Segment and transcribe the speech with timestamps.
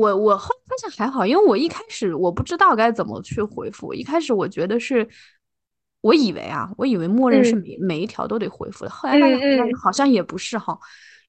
[0.00, 5.06] 我我后来发现还好，因为我一开始我不知道该怎么去回复，一开始我觉得是，
[6.00, 10.78] 我以为啊，我以为默认是每每一条都得回复的，后来发现好像也不是哈，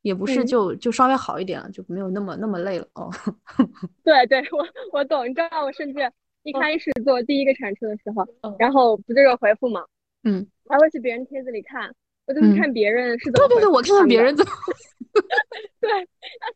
[0.04, 3.12] 也不是，就就稍微好一点了，就没有那么那么累了哦。
[4.06, 6.00] 对对，我我懂，你知道我甚至
[6.44, 8.26] 一开始做第一个产出的时候，
[8.58, 9.84] 然后不就是回复嘛，
[10.24, 11.94] 嗯，还会去别人帖子里看。
[12.28, 14.52] 我就是看别人是怎么，对对对，我看看别人怎么
[15.82, 15.98] 对，要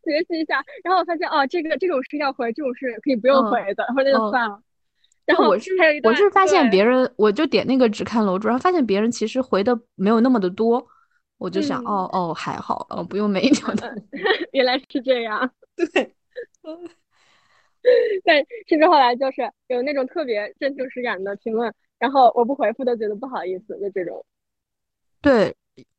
[0.04, 0.64] 学习一下。
[0.84, 4.62] 然后我发现哦，这个这种是要回，这种是可以不用回的，然后那就算了。
[5.26, 5.72] 然后我是
[6.04, 10.86] 我是发现别人，我就点那个只看楼主，然后发现别人其实回的没有那么的多，
[11.40, 13.88] 我就想哦哦还好，哦不用每一条都。
[14.54, 16.14] 原来是这样，对。
[18.24, 24.24] 但甚至后来就是有那种特别真情实感的评论，然后我不回复都觉得不好意思，就这种。
[25.26, 25.56] 对，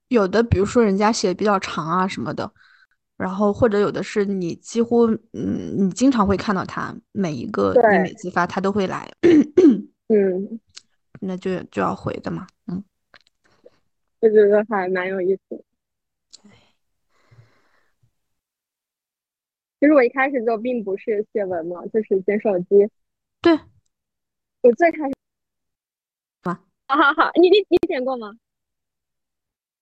[0.06, 2.48] 有的比如说人家写的比较长啊什么的，
[3.16, 9.10] 然后或者有的是你几乎嗯，你经常会看到他每一个你每次发他都会来，
[10.06, 10.60] 嗯，
[11.20, 12.84] 那就就要回的嘛，嗯，
[14.20, 15.64] 我觉得还蛮有意思。
[19.80, 22.88] 其实我一开始就并不是写文嘛，就是捡手机。
[23.40, 23.58] 对，
[24.62, 25.14] 我最开始
[26.42, 28.30] 啊，好好好，你你你捡过吗？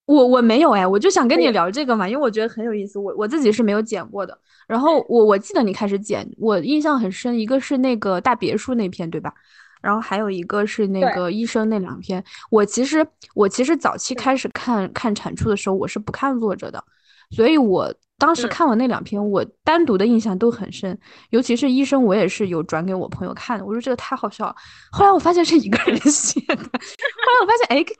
[0.06, 2.98] 我我没有哎，我就想跟你聊这个嘛，因为我觉得很有意思。
[2.98, 4.38] 我我自己是没有剪过的。
[4.66, 9.32] 然后我我记得你开始剪，我印象很深，一个是那个大别墅那篇，对吧？
[9.80, 12.22] 然后还有一个是那个医生那两篇。
[12.50, 16.82] 我其实我其实早期开始看看产出的时候，我是不看作者的，
[17.30, 20.98] 所以我当时看完那两篇，我单独的印象都很深。
[21.30, 24.54] 尤其是医生，我也是有转给我朋友看的，我说这个太好笑了。
[24.92, 27.94] 后来我发现是一个人 写的，后来我发现哎，跟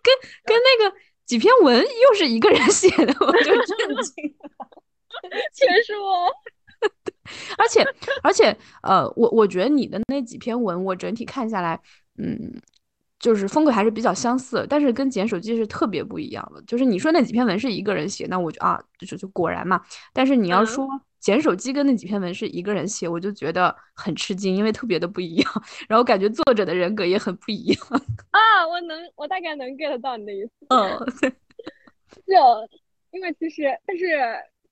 [0.44, 0.96] 跟那个。
[1.26, 4.50] 几篇文又是一个人写的，我就震惊了，
[5.54, 6.30] 全是我。
[7.56, 7.82] 而且
[8.22, 11.80] 而且，呃，我我觉得你的那几篇文，我整体看下来，
[12.18, 12.52] 嗯，
[13.18, 16.62] 就是风格还是比较相似，但是跟捡手机是特别不一样的。
[16.66, 19.80] 就是你说那几篇文是一个人写，那我就啊，就就果然嘛。
[20.12, 20.86] 但是你要说。
[21.24, 25.50] 捡手机跟那几篇文是一个人写，我就觉得很吃惊，因为特别的不一样。
[25.88, 27.80] 然后感觉作者的人格也很不一样
[28.30, 28.68] 啊！
[28.68, 30.50] 我能，我大概能 get 到你的意思。
[30.68, 31.00] 嗯，
[32.26, 32.34] 就
[33.10, 34.06] 因为其实，但是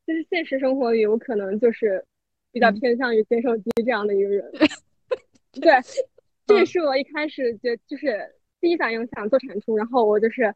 [0.07, 2.05] 就是现实生活里，我可能就是
[2.53, 4.53] 比较偏向于捡手机这样的一个人。
[5.53, 5.73] 对，
[6.47, 8.31] 这也是我一开始就就是
[8.61, 10.55] 第一反应想做产出，然后我就是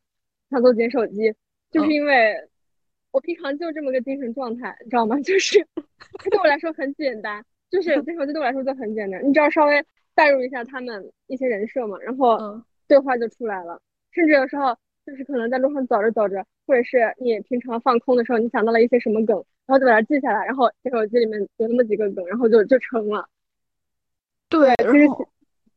[0.51, 1.33] 想做捡手机，
[1.71, 2.37] 就是因为。
[3.17, 5.19] 我平常就这么个精神状态，你知道吗？
[5.25, 5.67] 就是
[6.31, 9.27] 对我来说很简单，就是这手机对我来说就很简单。
[9.27, 9.83] 你只要稍微
[10.15, 13.81] 代入一下他们一些人设嘛，然后对话就出来了。
[14.11, 19.35] 甚至有时候就是可能在路上走着走着，或者是你平常放空的时候，你想到了一些什么梗，
[19.65, 23.27] 然后就把它记下来，然后这手机里面有那么几个梗，然后就就成了。
[24.51, 25.27] 对，然后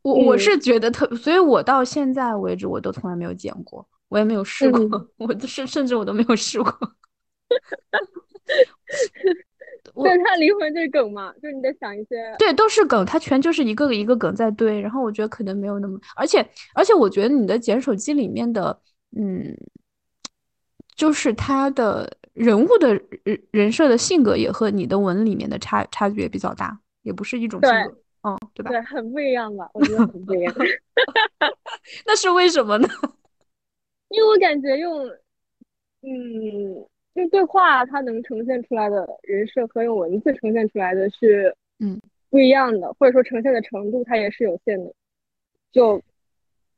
[0.01, 6.77] 我我是觉得特，所以我到现在为止我都从来没有剪过，我也没有试过， 我甚甚至我都没有试过。
[9.93, 14.79] 对，他灵魂就是梗嘛，就是你得想一些，对，都是梗，他全就是一个一个梗在堆。
[14.79, 18.79] 然后我觉得可能没有那么，而且而且我觉得你的捡手机里面的，
[19.17, 19.55] 嗯，
[20.95, 22.93] 就是他的人物的
[23.23, 28.69] 人人设的性格也和你的文里面的差差距也比较大，也不是一种性格，嗯，对吧？
[28.69, 29.69] 对，很不一样吧？
[29.73, 30.53] 我觉得很不一样。
[32.05, 32.87] 那是为什么呢？
[34.09, 35.05] 因为我感觉用，
[36.01, 36.88] 嗯。
[37.19, 41.99] 就对话，它能呈现出来的人设和用文字呈现出来的是，嗯，
[42.29, 44.93] 不一样的，或者说呈现的程度它也是有限的。
[45.71, 46.01] 就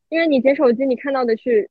[0.09, 1.69] 因为你捡手机，你看到的是，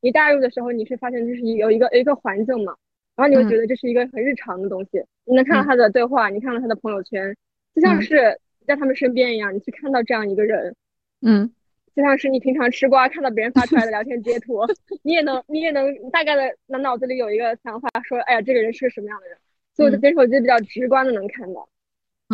[0.00, 2.74] 你带入的时候，你是发现这是一有一个一个环境嘛，
[3.16, 5.04] 然后你会觉得这是一个很日常的东西。
[5.24, 7.36] 你能看到他的对话，你看到他的朋友圈，
[7.74, 10.74] 就像是在他们身边一样，你去看到这样一个人，
[11.20, 11.52] 嗯。
[11.94, 14.60] 就像是你平常吃瓜看到别人发出来的聊天截图，
[15.02, 19.38] 你也能你也能大概的脑脑子里有一个想法，说哎呀这个人是个什么样的人，
[19.76, 21.68] 所以我的手机比较直观的能看到。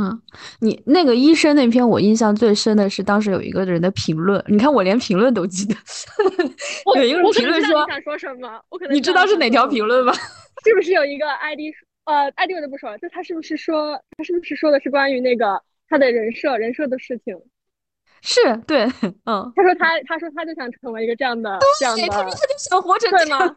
[0.00, 0.22] 嗯，
[0.60, 5.74] 你那个医生那篇我印象最深的是当时有一个人的评论，你看我连评论都记得。
[6.97, 10.13] 有一个人评论说想说什么，我可能你知道是哪条评论吗？
[10.65, 11.60] 是不是有一个 ID
[12.04, 17.36] 呃 ID 我就不说了，就他是不是说他是不是说的是关于那个他的人设人设的事情？
[18.22, 18.84] 是对，
[19.24, 23.54] 嗯，他说他，他说他就想成为一个这样的，这样的，他就想活成这样？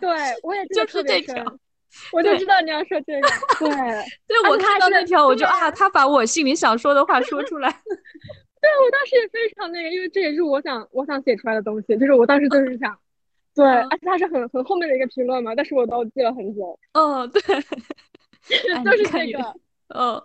[0.00, 0.10] 对，
[0.42, 1.44] 我也就是这条，
[2.12, 3.28] 我就知道你要说这个，
[3.58, 3.68] 对，
[4.26, 7.70] 对我看到那条，我就啊，他把我心里想说的话说出来，
[8.60, 12.96] 对我当时也非常那个，因为这也是我想我想写出来的东西，就是我当时就是想，
[13.54, 17.40] 对，而且他是很很后面的一个评论嘛，但是我都记了很久，嗯，对，
[18.84, 19.54] 就是这个，
[19.88, 20.22] 嗯。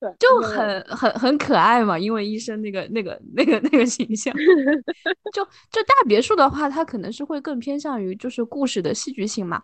[0.00, 4.32] 对，就很很很可爱嘛，因为医生那个那个那个那个形象。
[5.34, 9.62] 就就大别墅的话，它可能是会更偏向于就是故事的戏剧性嘛。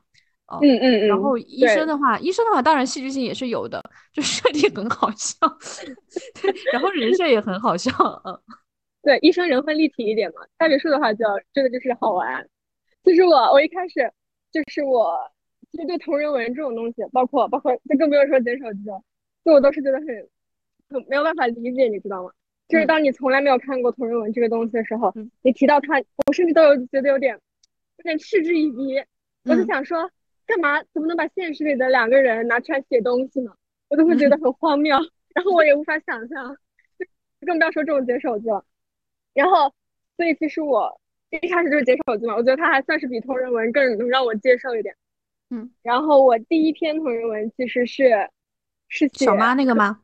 [0.61, 1.07] 嗯嗯嗯。
[1.07, 3.81] 然后医生的话，医生的话当然戏剧性也是有的，
[4.13, 5.39] 就设定很好笑，
[6.73, 7.93] 然后人设也很好笑。
[8.25, 8.37] 嗯，
[9.03, 10.43] 对，医生人会立体一点嘛。
[10.59, 12.45] 大别墅的话，就真的就是好玩。
[13.05, 14.13] 其实我我一开始
[14.51, 15.17] 就是我
[15.71, 19.01] 其实对同人文这种东西，包括包括就更不用说捡手机了。
[19.45, 20.07] 就我都是觉得很
[20.89, 22.31] 很没有办法理解，你知道吗？
[22.67, 25.13] 就是当你从来没有看过同人文这个东西的时候，
[25.43, 27.39] 你提到它，我甚至都有觉得有点
[27.99, 28.97] 有点嗤之以鼻。
[29.45, 30.11] 我就想说，
[30.47, 33.55] 干嘛怎么能把现实里的两个人拿出来写东西呢？
[33.89, 34.97] 我都会觉得很荒谬，
[35.35, 36.57] 然后我也无法想象，
[37.45, 38.65] 更不要说这种解手机了。
[39.35, 39.75] 然后，
[40.17, 40.99] 所以其实我
[41.29, 44.97] 一开始就是解手机嘛，我觉得它还算是比同人文更能让我接受一点。
[45.51, 48.31] 嗯，然后我第一篇同人文其实是。
[48.95, 50.01] 是小妈那个吗？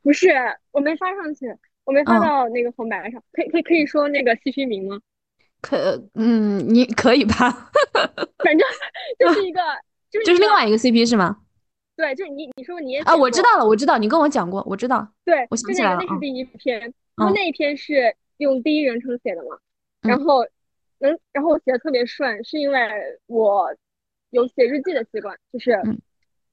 [0.00, 0.28] 不是，
[0.70, 1.52] 我没发上去，
[1.84, 3.20] 我没发到那个红白上。
[3.32, 5.00] 可以可以可以说那个 CP 名吗？
[5.60, 7.50] 可，嗯，你可以吧？
[8.44, 8.60] 反正
[9.18, 9.60] 就是一个，
[10.08, 11.38] 就是就是另外一个 CP 是吗？
[11.96, 15.06] 对，就是你你说你也啊，我知道了，我知道，你跟我讲过，我知道。
[15.24, 16.78] 对，我想起来了，那是第一篇，
[17.16, 19.58] 然后那一篇是用第一人称写的嘛，
[20.02, 20.46] 然后
[20.98, 22.78] 能，然后我写的特别顺，是因为
[23.26, 23.74] 我
[24.30, 25.76] 有写日记的习惯，就是。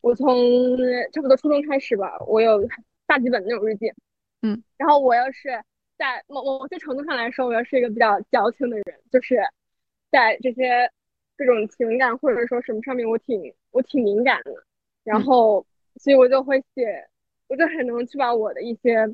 [0.06, 0.78] 我从
[1.12, 2.63] 差不多初中开始吧，我有
[3.07, 3.92] 大几本那种日记，
[4.44, 5.50] 嗯，然后我要是
[5.98, 9.36] 在某某些程度上来说，我要是一个比较矫情的人，就是
[10.12, 10.92] 在这些
[11.36, 14.54] 各种情感或者说什么上面，我挺我挺敏感的，
[15.04, 15.66] 然后
[15.96, 17.10] 所以我就会写，
[17.48, 19.07] 我就很能去把我的一些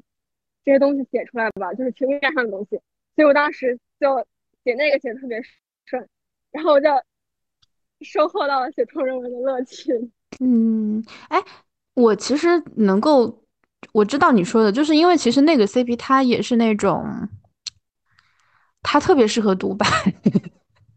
[0.66, 2.72] 这些东西写出来吧，就是情感上的东西，
[3.16, 4.28] 所以我当时就
[4.66, 5.42] 写那个写的特别
[5.86, 6.06] 顺，
[6.52, 6.90] 然后我就
[8.02, 10.12] 收获到了写同人文的乐趣。
[10.40, 11.44] 嗯，哎，
[11.94, 12.48] 我其实
[12.78, 13.44] 能够，
[13.92, 17.06] 我知道你说的，就是因为其实那个 CP 它也是那种，
[18.82, 19.86] 它特别适合独白，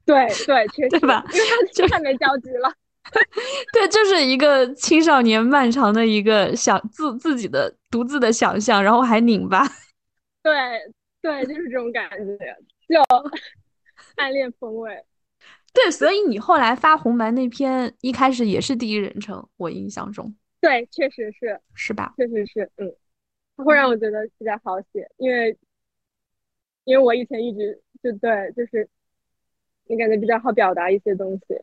[0.07, 1.25] 对对，确实，对吧？
[1.33, 1.47] 因为
[1.77, 2.73] 它太没交集了，
[3.73, 9.67] 对，就是一个青少年漫长的一个想自自己的独自的想象，然后还拧巴，
[10.43, 10.53] 对
[11.21, 12.57] 对，就是这种感觉，
[12.89, 13.03] 就
[14.17, 15.05] 暗恋风味。
[15.75, 22.15] 对，所以你后来发红白那篇一开始也是第一人称，我印象中，对，确实是，是吧？
[22.17, 22.95] 确实是，嗯，
[23.57, 25.59] 它会让我觉得比较好写，因为，
[26.85, 28.89] 因为我以前一直就对，就是
[29.89, 31.61] 你感觉比较好表达一些东西。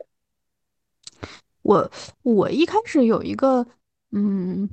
[1.62, 1.90] 我
[2.22, 3.66] 我一开始有一个，
[4.10, 4.68] 嗯，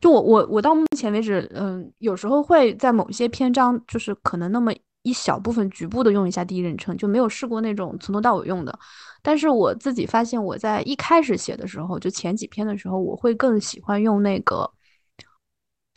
[0.00, 4.72] 就我我我到目前为止，嗯，有时候会在某些篇章，就是可能那么。
[5.02, 8.78] 一小部分局部的用一下第一人称，就没有试过那种从头到尾用的。
[9.20, 14.70] 但是我自己发现，我在一开始写的时候，就前几篇的时候，我会更喜欢用那个，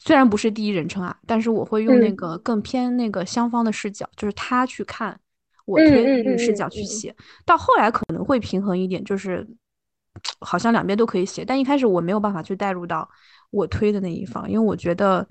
[0.03, 5.19] 虽然不是第一人称啊，但是我会用那个更偏那个相方的视角，就是他去看
[5.65, 7.15] 我推的那个视角去写。
[7.45, 9.47] 到后来可能会平衡一点，就是
[10.41, 11.45] 好像两边都可以写。
[11.45, 13.07] 但一开始我没有办法去带入到
[13.51, 15.27] 我推的那一方，因为我觉得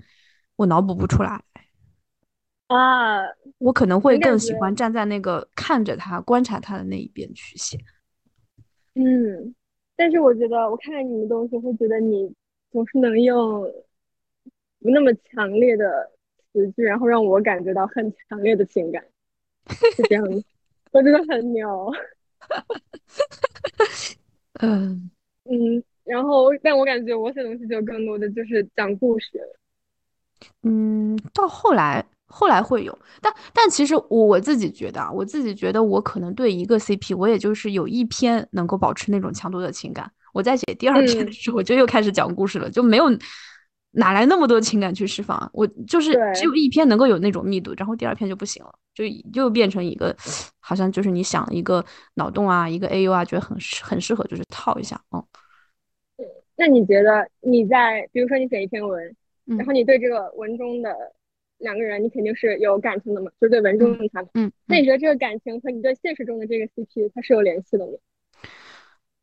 [0.55, 1.41] 我脑补不出来。
[2.67, 3.21] 啊，
[3.59, 7.77] 我可能会更喜欢站在那个看着他、观察他的那一边去写。
[8.95, 9.53] 嗯，
[9.95, 12.33] 但是我觉得我看看你的东西，会觉得你
[12.71, 13.61] 总是能用
[14.79, 16.09] 不那么强烈的
[16.53, 19.03] 词句，然后让我感觉到很强烈的情感，
[19.95, 20.41] 是这样的。
[20.91, 21.91] 我觉得很牛。
[24.61, 25.11] 嗯
[25.43, 29.39] 嗯，然后但我感觉我写东西就更多的就是讲故事。
[30.63, 32.03] 嗯，到后来。
[32.27, 40.11] 后来会有，但但其实我我自己觉得啊，我自己觉得我可能对一个 CP，我也就是有一篇能够保持那种强度的情感。
[40.33, 43.05] 我在写第二篇的时候，我就又开始讲故事了，就没有
[43.91, 45.49] 哪来那么多情感去释放。
[45.53, 50.13] 我就是只有一篇能够有那种密度，然后第二篇就不行了，就又变成一个
[50.59, 54.99] 好像就是你想一个脑洞啊，一个 AU 啊，觉得很适很适合，就是套一下。
[55.11, 55.23] 嗯，
[56.57, 59.15] 那你觉得你在比如说你写一篇文，
[59.45, 60.93] 然后你对这个文中的。
[61.59, 64.23] 两个人，你肯定是有感情的嘛，就是对文中的他。
[64.33, 67.93] 嗯，那你觉得这个感情和你对现实中的这个 CP，它是有联系的吗？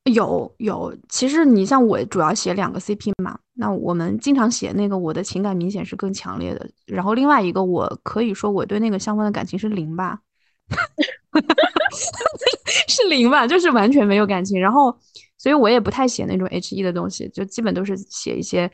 [0.04, 6.68] 有有，其实你像我主要写两个 CP 嘛，那我们经常写那个，我的情感明显是更强烈的。
[6.86, 10.20] 然后另外一个，我可以说我对那个相关的感情是零吧，
[12.88, 14.60] 是零吧，就是完全没有感情。
[14.60, 14.96] 然后，
[15.38, 18.68] 所以我也不太写那种 HE 的东西，就基本都是写一些。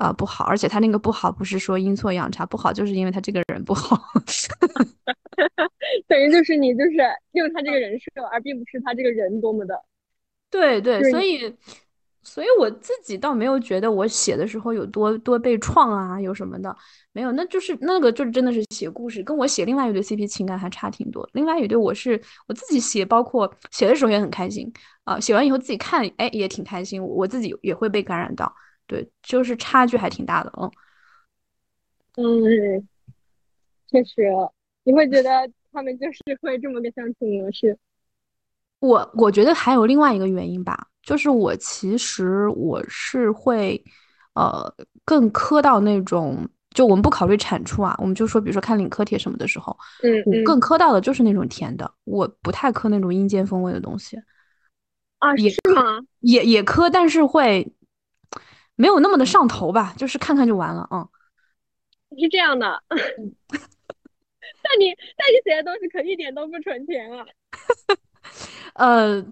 [0.00, 4.00] 啊，不好，而且他那个不好不是说阴错阳差，不好就是因为他这个人不好，
[6.08, 6.92] 等于就是你就是
[7.32, 9.78] 用他这个人设，而并不是他这个人多么的，
[10.50, 11.54] 对对，所以
[12.22, 16.74] 所以我自己倒没有觉得我写的时候有多多被创啊，有什么的
[17.12, 21.28] 没有，那就是那个就是真的是写故事，跟我写另外一对 CP 情感还差挺多。
[21.34, 24.72] 另外一对我是我自己写，包括写的时候也很开心
[25.04, 28.50] 啊，写完以后自己看，哎也挺开心，我自己也会被感染到，
[28.90, 30.52] 对，就是差距还挺大的，
[32.16, 32.88] 嗯嗯，
[33.86, 34.28] 确实，
[34.82, 35.30] 你会觉得
[35.70, 37.78] 他们就是会这么个相处模式。
[38.80, 40.88] 我我觉得还有另外一个原因吧。
[41.02, 43.80] 就是我其实我是会，
[44.34, 54.20] 呃，更磕到那种，就我们不考虑产出啊，我们就说，比如说看领克帖什么的时候，嗯，我更磕到的就是那种甜的，我不太磕那种阴间风味的东西。
[55.20, 56.00] 啊，也是吗？
[56.20, 57.70] 也也磕，但是会
[58.80, 61.06] 没有那么的上头吧，就是看看就完了，嗯。
[62.18, 62.98] 是这样的，但
[64.80, 67.24] 你但你写的东西可一点都不纯甜啊。
[68.74, 69.24] 呃。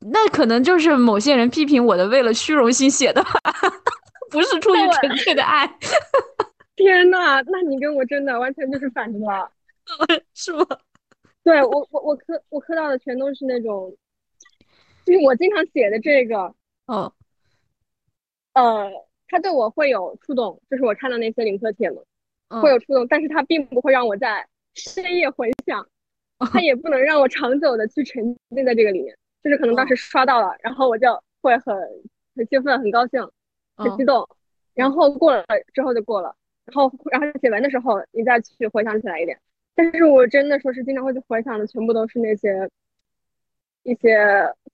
[0.00, 3.32] 那可能就是某些人批评我的，为了虚荣心写的吧，
[4.30, 5.66] 不是出于纯粹的爱。
[6.76, 9.50] 天呐，那你跟我真的完全就是反着，
[10.34, 10.64] 是吗？
[11.42, 13.92] 对我，我我磕我磕到的全都是那种，
[15.04, 16.54] 就是我经常写的这个，
[16.86, 17.12] 哦，
[18.58, 18.90] 呃，
[19.28, 22.02] 他对我会有触动，就是我看到那些领克帖嘛，
[22.60, 25.86] 会有触动，但是他并不会让我在深夜回想，
[26.52, 29.16] 他也不能让我长久的去沉浸在这个里面。
[29.44, 31.74] 就是可能当时刷到了，然后我就会很
[32.34, 33.22] 很兴奋、很高兴、
[33.76, 34.28] 很激动，
[34.74, 36.34] 然后过了之后就过了，
[36.64, 39.38] 然后然后写完的时候你再去回想起来一点。
[39.76, 42.68] 但是我真的说是经常会去回想的，全部都是那些
[43.84, 44.18] 一些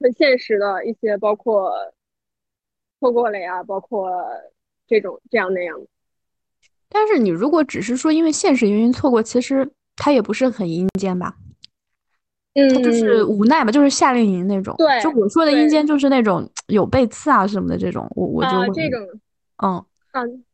[0.00, 1.71] 很现实的一些，包括
[3.04, 4.11] 错过了呀，包括
[4.87, 5.87] 这种这样那样的。
[6.88, 11.34] 但是你如果只是说因为现实原因错过，其实他也不是很阴间吧？
[12.54, 14.75] 嗯，他就是无奈吧，就是夏令营那种。
[14.78, 18.68] 对，就我说的阴间，就是那种有背刺啊什么的这种，我我就会。
[18.73, 19.20] 这种，
[19.62, 20.44] 嗯嗯，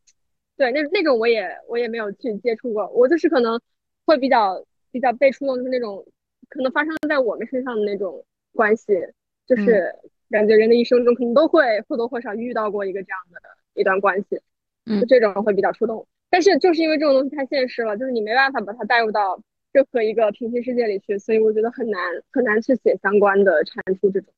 [0.57, 3.61] 对，那那种我也我也没有去接触过，我就是可能
[4.07, 6.05] 会比较比较被触动，就是那种
[6.49, 8.95] 可能发生在我们身上的那种关系，
[9.47, 9.95] 就是
[10.31, 13.41] 感觉人的一生中可能都会或多或少遇到过一个这样的
[13.75, 14.41] 一段关系，
[14.87, 16.07] 嗯，这种会比较触动。
[16.31, 19.43] 但是就是因为这种东西太现实了，就是你没办法把它带入到。
[19.73, 24.35] 任何一个平行世界里去，所以我觉得很难很难去写相关的阐述这种。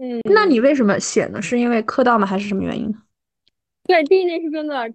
[0.00, 1.40] 嗯，那你为什么写呢？
[1.40, 2.26] 是因为磕到吗？
[2.26, 3.00] 还是什么原因呢？
[3.84, 4.90] 对，第一年是真的，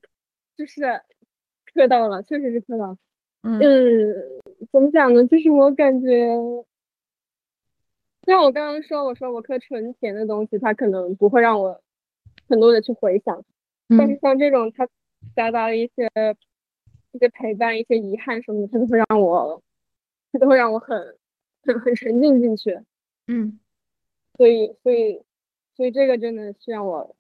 [0.57, 0.81] 就是
[1.73, 2.97] 磕到了，确实是磕到了。
[3.43, 4.13] 嗯，
[4.69, 5.25] 怎么讲呢？
[5.27, 6.27] 就是我感觉，
[8.25, 11.81] 像我刚刚说，我说我磕纯甜的东西，它可能不会让我
[12.47, 13.43] 很多的去回想，
[13.89, 14.87] 但是像这种，它
[15.35, 16.09] 夹杂了一些。
[17.13, 19.61] 一些陪伴，一些遗憾什么的，它都会让我，
[20.31, 20.97] 它都会让我很
[21.61, 22.79] 很很沉浸进去。
[23.27, 23.59] 嗯，
[24.37, 25.21] 所以所以
[25.75, 27.13] 所以这个真的是让我，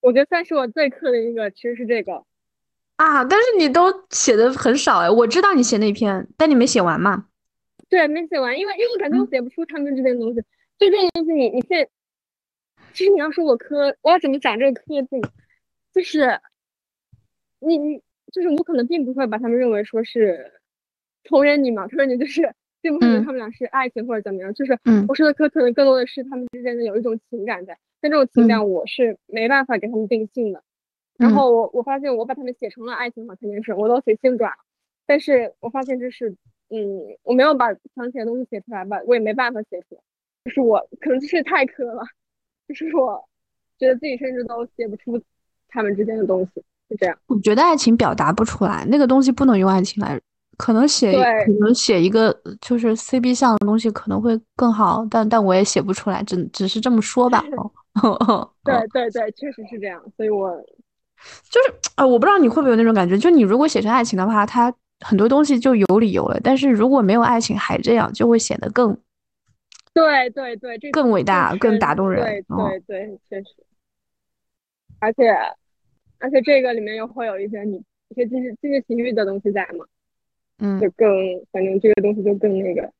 [0.00, 2.24] 我觉得算是我最磕的一个，其实是这个
[2.96, 3.22] 啊。
[3.22, 7.26] 但是你都写的很少哎，我知道你写那篇，但你没写完嘛？
[7.90, 10.40] 对，没写完，因为因为我感觉我写不出他们之间的东西。
[10.78, 11.86] 就这个东西，你你现，
[12.94, 15.20] 其实你要说我磕，我要怎么讲这个磕字？
[15.92, 16.40] 就是
[17.58, 18.02] 你你。
[18.32, 20.52] 就是我可能并不会把他们认为说是
[21.24, 24.54] 同人女嘛，同人女就是并不会觉得他们俩是爱情或者怎么样。
[24.54, 24.78] 就是
[25.08, 30.62] 我说的磕可能更多的是他们之间的有一种情感在，但这种情感我是没办法给他们定性的。
[31.18, 34.58] 然后我我发现我把他们写成了爱情嘛，肯定是我都写性转了，
[35.06, 36.36] 但是我发现这是
[36.70, 40.00] 嗯，我没有把想写的东西写出来吧，我也没办法写出来，
[40.44, 42.02] 就是我可能就是太磕了，
[42.68, 43.22] 就是我
[43.78, 45.20] 觉得自己甚至都写不出
[45.68, 46.62] 他们之间的东西。
[46.88, 50.20] 是这样，我觉得爱情表达不出来，那个东西不能用爱情来，
[50.56, 57.44] 可能写可能写一个就是 C B 项的东西可能会更好，但但我也写不出来，只只是这么说吧。
[58.64, 60.50] 对对对，确实是这样，所以我
[61.48, 68.96] 就是呃，我不知道你会不会有那种感觉，就你如果写成爱情的话，它很多东西就有理由了，但是如果没有爱情还这样，就会显得更
[69.92, 72.22] 对对对，更伟大、更打动人。
[72.22, 73.54] 对对对，确实，
[74.98, 75.34] 而且。
[76.22, 79.86] 而且这个里面又会有一些你一些经济经济情欲的东西在嘛，
[80.58, 81.08] 嗯，就更
[81.50, 82.92] 反正这个东西就更那个。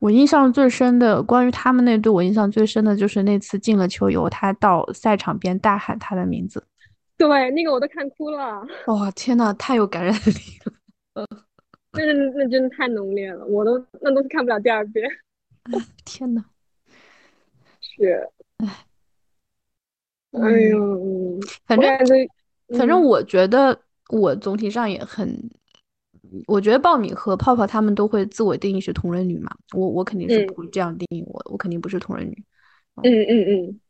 [0.00, 6.66] 我印象最深的关于他们那对我印象最深的就是那次进了球游，他到赛场边大喊他的名字，
[7.16, 8.66] 对，那个我都看哭了。
[8.88, 10.72] 哇，天呐，太有感染力了，
[11.16, 11.26] 嗯，
[11.92, 12.04] 那
[12.34, 15.08] 那真的太浓烈了，我都那都是看不了第二遍。
[16.04, 16.44] 天呐，
[17.80, 18.86] 是，哎。
[20.32, 21.88] 哎呦，反正
[22.76, 23.80] 反正我觉得
[24.10, 25.34] 我总体上也很，
[26.46, 32.44] 我觉得爆米和泡泡他们都会自我定义是同人女嘛，我我肯定是不会这样定义我，我肯定不是同人女。
[32.96, 33.80] 嗯嗯嗯，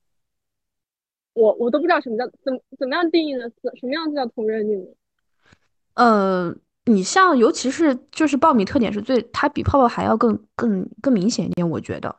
[1.35, 3.51] 我我都不知道什么叫怎么怎么样定义呢？
[3.75, 6.55] 什么样子叫同人女呢？
[6.87, 12.17] 呃，你像尤其是就是爆米特点是最，它比泡泡还要更更更明显一点，我觉得，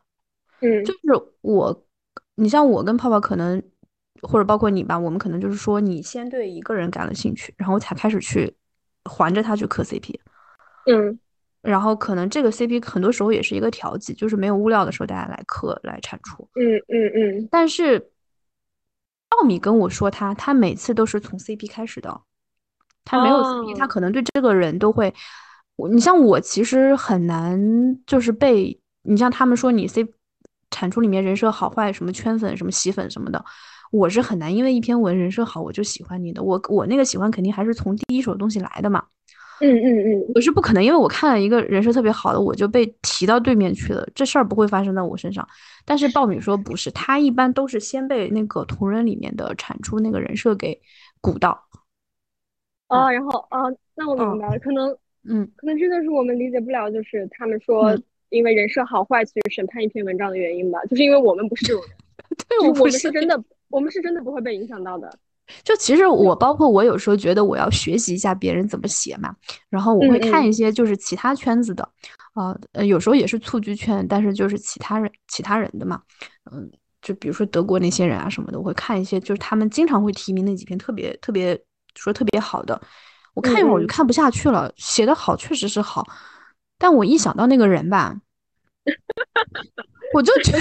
[0.60, 1.00] 嗯，就是
[1.40, 1.84] 我，
[2.36, 3.62] 你像我跟泡泡可能，
[4.22, 8.54] 或者包括你吧，我们可能就是说，你先对一个人感了兴趣，然后才开始去
[9.04, 10.14] 环着他去磕 CP，
[10.86, 11.18] 嗯。
[11.60, 16.48] 然后可能这个 CP 很多时候也是一个调剂，就是没有物料的时候大家来磕来产出。
[16.54, 17.48] 嗯嗯嗯。
[17.50, 18.10] 但是
[19.30, 22.20] 奥米跟我说他他每次都是从 CP 开始的，
[23.08, 25.12] 他没有 CP，他可能对这个人都会。
[25.90, 27.58] 你像我其实很难
[28.06, 30.06] 就是被你像他们说你 C
[30.70, 33.42] 产出里面人设好坏什么圈粉什么洗粉什么的，
[33.90, 36.42] 我是很难因为一篇文人设好我就喜欢你的。
[36.42, 39.02] 我我那个喜欢肯定还是从第一手东西来的嘛。
[39.60, 44.06] 嗯嗯嗯，我是不可能，因为我看了一个人设特别好的，我就被提到对面去了。
[44.14, 45.44] 这事儿不会发生在我身上。
[45.84, 50.80] 但是鲍米说不是，他一般都是先被那个同人里面的产出那个人设给
[51.20, 51.60] 鼓到。
[52.88, 53.62] 哦，然后啊，
[53.94, 54.96] 那我明白了，可能，
[55.28, 57.96] 嗯，可能真的是我们理解不了，就是他们说
[58.30, 61.90] 因为人设好坏去审判一篇文章的原因吧，就是因为我们不是这种人，
[62.48, 65.18] 对，我们是真的，我们是真的不会被影响到的。
[65.64, 66.36] 就其实我。
[66.36, 69.34] 包括我有时候觉得我要学习一下别人怎么写嘛，
[69.70, 70.46] 然后我会看。
[70.46, 71.88] 一些就是其他圈子的，
[72.34, 76.02] 呃呃，有时候也是蹴鞠圈，但是就是其他人其他人的嘛，
[76.52, 81.58] 嗯，就比如说德国那些人啊什么的，我会看一些就是他们经常会提名那几篇特别特别
[81.94, 82.80] 说特别好的，
[83.34, 86.06] 我看一会儿我就看不下去了，写的好确实是好，
[86.78, 88.16] 但我一想到那个人吧，
[90.14, 90.58] 我就觉得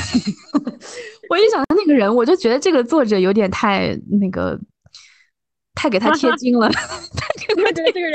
[1.29, 4.60] 我一想到那个人，我就觉得这个作者有点太那个。
[5.79, 8.13] 太给他贴金了， 太给他觉得这个人，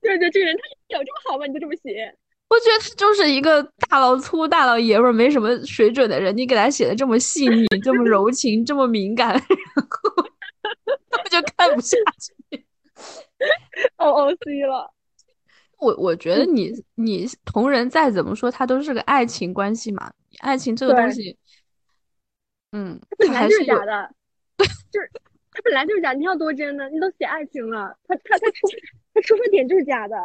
[0.00, 1.44] 就是觉得这个人他有这么好吗？
[1.44, 2.14] 你就这么写？
[2.48, 6.36] 我觉得他就是一个大老粗、大老爷们儿，没什么水准的人。
[6.36, 9.40] 你给他写的这么细腻、这么柔情、这么敏感，然
[9.90, 10.31] 后我
[11.32, 12.66] 就看不下去。
[13.96, 14.92] O O C 了。
[15.78, 20.12] 我我觉得你你同人再怎么说，他都是个爱情关系嘛。
[20.38, 21.36] 爱情这个东西，
[22.72, 24.14] 嗯，他还是假的，
[24.92, 25.10] 就是。
[25.54, 26.88] 他本来就是假，你要多真呢？
[26.88, 28.68] 你都写爱情了，他他他出
[29.12, 30.16] 他出发点就是假的，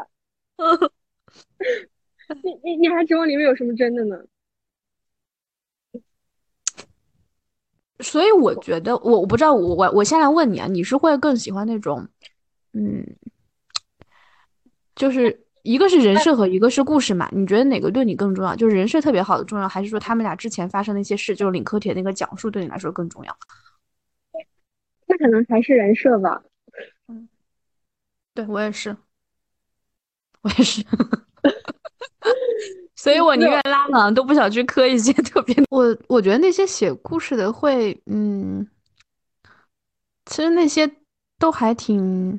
[2.43, 4.17] 你你你还指望里面有什么真的呢？
[7.99, 12.07] 所以我觉得，我我不知道，我我我先来问你啊，你是会更喜欢那种，
[12.73, 13.03] 嗯，
[14.95, 17.27] 就是一个是人设和一个是故事嘛？
[17.31, 18.55] 你觉得哪个对你更重要？
[18.55, 23.37] 就是人设特别好的重要，还是说他们俩之前发生的一些事，就是领科铁那个讲述对你来说更重要？
[25.07, 26.43] 那可能还是人设吧，
[27.07, 27.27] 嗯，
[28.33, 28.95] 对我也是，
[30.41, 30.83] 我也是，
[32.97, 35.55] 所以我宁愿拉郎都不想去磕一些 特别。
[35.69, 38.67] 我我觉得那些写故事的会，嗯，
[40.25, 40.89] 其实那些
[41.39, 42.37] 都还挺，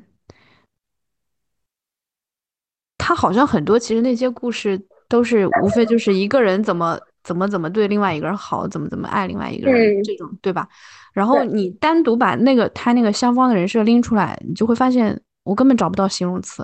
[2.97, 6.99] 他好像很多，其实那些故事都是无非就是一个人怎么。
[7.21, 10.67] 怎么怎么对另外一个人好，怎么怎么爱另外一个人，这种对吧？
[11.13, 16.63] 然后你单独把那个他那个相方的人设拎出来，你就会发现我根本找不到形容词，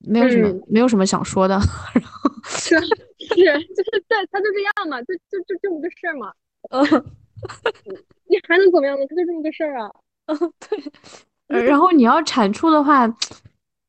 [0.00, 1.54] 没有什么没有什么想说的。
[1.94, 6.32] 然后 是是就是对他就这样嘛，就就就这么个事儿嘛。
[6.70, 6.82] 嗯，
[8.28, 9.06] 你还能怎么样呢？
[9.08, 9.90] 他就这么个事儿啊。
[10.26, 10.52] 嗯，
[11.48, 11.62] 对。
[11.64, 13.06] 然后你要产出的话，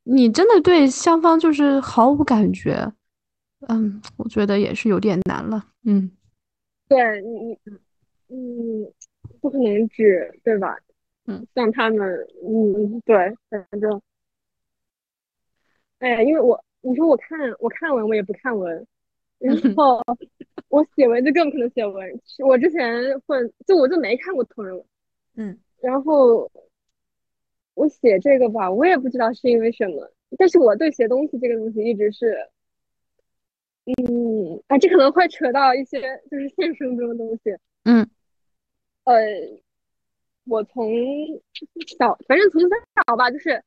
[0.03, 2.91] 你真的对双方就是毫无感觉。
[3.67, 5.63] 嗯，我觉得也是有点难了。
[5.85, 6.11] 嗯，
[6.87, 7.57] 对你，
[8.29, 8.91] 嗯，
[9.41, 10.77] 不可能只对吧？
[11.25, 11.99] 嗯，像他们，
[12.43, 13.15] 嗯，对，
[13.49, 13.99] 反正，
[15.99, 18.85] 哎，因为我你说我看我看文，我也不看文，
[19.39, 20.01] 然 后
[20.69, 22.21] 我写文就更不可能写文。
[22.45, 24.85] 我之前混，就我就没看过同人文。
[25.35, 26.49] 嗯，然后
[27.73, 32.49] 我写这个吧，我也不知道是因为什么，但是我对写东西这个东西一直是。
[33.85, 37.57] 嗯，啊，这可能会扯到一些就是现实中的东西。
[37.85, 38.05] 嗯，
[39.05, 39.15] 呃，
[40.43, 40.91] 我从
[41.97, 43.63] 小，反正从小吧，就是，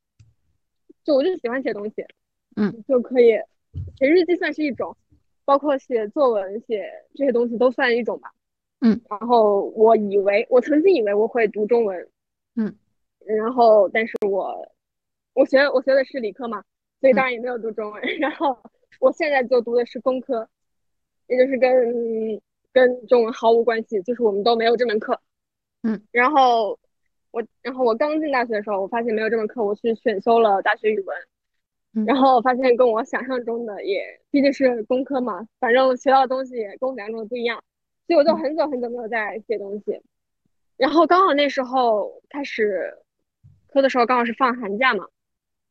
[1.03, 2.05] 就我就喜欢写东西。
[2.55, 3.31] 嗯，就可以
[3.97, 4.95] 写日记算是一种，
[5.45, 8.31] 包括写作文、写这些东西都算一种吧。
[8.79, 12.09] 嗯，然后我以为，我曾经以为我会读中文。
[12.55, 12.75] 嗯，
[13.25, 14.67] 然后，但是我
[15.33, 16.63] 我学我学的是理科嘛，
[16.99, 18.01] 所以当然也没有读中文。
[18.19, 18.57] 然后。
[18.99, 20.47] 我现在就读的是工科，
[21.25, 22.39] 也就是跟
[22.71, 25.19] 跟中文毫无关系，就是我们都没有这门课。
[25.81, 26.77] 嗯，然后
[27.31, 31.17] 我，然后我刚进大学的时候，我发现没有这门课，我去选修了大学语文，
[32.05, 37.61] 然后我发现跟我想象中的也毕竟是工科嘛，反正学到的东西也跟我想象中的不一样，
[38.07, 40.01] 所以我就很久很久没有再写东西。
[40.77, 42.93] 然后刚好那时候开始
[43.67, 45.07] 科的时候，刚好是放寒假嘛，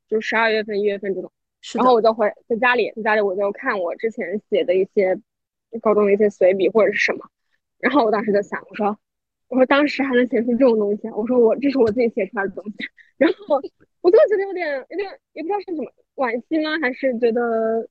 [0.09, 1.33] 就十二月份、一月份这种。
[1.75, 5.19] 然后我就回在家里，在家里我就看我之前写的一些
[5.81, 7.29] 高中的一些随笔或者是什么。
[7.79, 8.97] 然后我当时就想，我说，
[9.49, 12.77] 我说当时还能写出这种东西，我说我这是我自己写出来的东西。
[13.19, 13.61] 然后
[14.01, 17.89] 我就觉得有点有点也不知道是什么惋惜吗，还是觉得，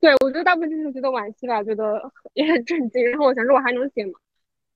[0.00, 3.04] 对我觉得大部分就是觉得惋惜吧，觉得也很震惊。
[3.10, 4.12] 然后我想说，我还能写吗？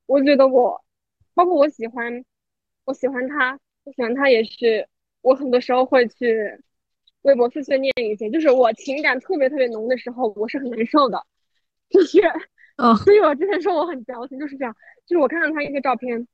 [0.06, 0.84] 我觉得我，
[1.34, 2.24] 包括我喜欢，
[2.84, 4.88] 我喜欢他，我喜欢他也是，
[5.22, 6.58] 我很多时候会去
[7.22, 11.26] 微博碎碎念一些，就是我情感特别特别浓的时候，我是很难受的，
[11.88, 12.20] 就是，
[12.76, 16.26] 嗯，所以我之前说我很矫情，就是这样，就是我看到他一些照片，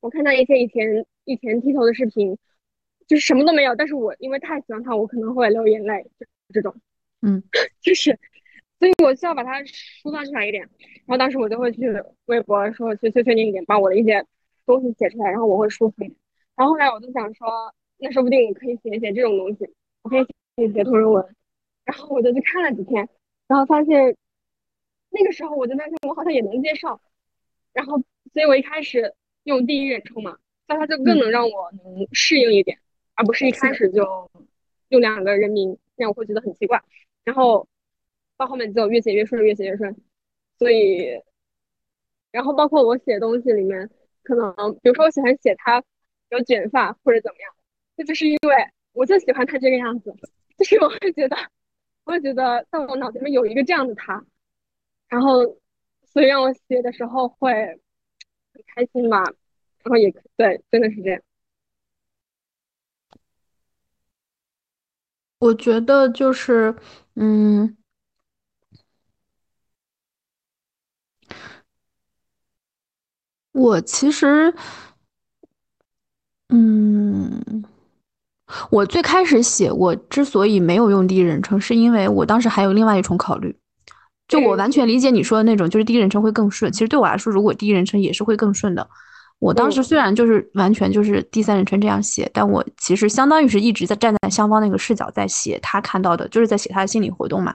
[0.00, 2.36] 我看到一些以前以前剃头的视频，
[3.06, 6.74] 就是什么都没有，但是我因为太喜欢他，我可能会流眼泪，就这种，
[7.22, 7.42] 嗯，
[7.80, 8.18] 就是。
[8.78, 10.62] 所以我需要把它抒发出来一点，
[11.06, 11.90] 然后当时我就会去
[12.26, 14.22] 微博说去碎碎念一点，把我的一些
[14.66, 16.14] 东西写出来，然后我会舒服一点。
[16.54, 19.66] 然后后来我就想说，那说不定我可以写一写这种东西，
[20.02, 21.24] 我可以写写同人文。
[21.86, 23.08] 然后我就去看了几天，
[23.48, 24.14] 然后发现
[25.08, 27.00] 那个时候我就发现我好像也能接受。
[27.72, 27.96] 然后，
[28.34, 29.14] 所以我一开始
[29.44, 30.36] 用第一人称嘛，
[30.68, 32.78] 那它就更能让我能适应一点，
[33.16, 34.30] 而不是一开始就
[34.90, 36.80] 用两个人名，那样我会觉得很奇怪。
[37.24, 37.66] 然后。
[38.38, 39.96] 到后面就越写越顺，越写越顺，
[40.58, 41.22] 所以，
[42.30, 43.88] 然后包括我写东西里面，
[44.22, 45.82] 可能比如说我喜欢写他
[46.28, 47.54] 有卷发或者怎么样，
[47.96, 48.54] 这就是因为
[48.92, 50.14] 我就喜欢他这个样子，
[50.58, 51.36] 就是我会觉得，
[52.04, 54.22] 我会觉得在我脑子里面有一个这样的他，
[55.08, 55.56] 然后
[56.04, 57.50] 所以让我写的时候会
[58.52, 59.22] 很开心吧，
[59.82, 61.22] 然后也对，真的是这样。
[65.46, 66.74] 我觉得就是，
[67.14, 67.76] 嗯。
[73.52, 74.52] 我其实，
[76.50, 77.64] 嗯，
[78.70, 83.56] 我最开始写，我之所以没有用第一人称，是因为我当时还有另外一重考虑。
[84.28, 86.70] 就我完全理解你说的那种，就是第一人称会更顺。
[86.70, 88.86] 其实对我来说，如果第一人称也是会更顺的。
[89.38, 97.54] 我当时虽然就是完全就是第三人称这样写，但我其实相当于是一直在站在香方那个视角在写他看到的，就是在写他的心理活动嘛。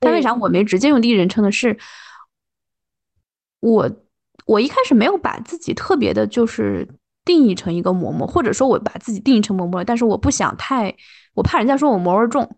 [0.00, 1.78] 但为啥我没直接用第一人称的是，
[3.60, 3.90] 我。
[4.44, 6.86] 我一开始没有把自己特别的，就是
[7.24, 10.92] 定义成一个嬷嬷，或者说我把自己定义成嬷嬷了，但是我不想太，
[11.34, 12.42] 我怕人家说我嬷味重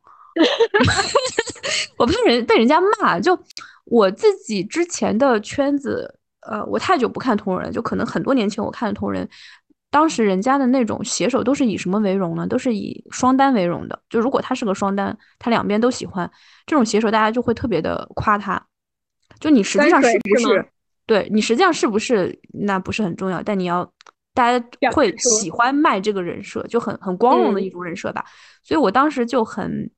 [1.99, 3.21] 我怕人被人家骂。
[3.21, 3.39] 就
[3.85, 9.29] 我自己之前的圈子，呃，我太久不看同人，就可能很多年前我看的同人，
[9.91, 12.47] 当时人家的那种写手都是以什么为荣呢？
[12.47, 13.99] 都是以双单为荣的。
[14.09, 16.31] 就如果他是个双单，他两边都喜欢
[16.67, 18.63] 这种写手，大家就会特别的夸他。
[19.41, 20.67] 就你实际上是不是？
[21.07, 23.93] 对你实际上是不是那不是很重要，但你要
[24.33, 28.25] 大家会喜欢卖这个人设，就很很光荣的一种人设吧。
[28.63, 29.91] 所以我当时就很，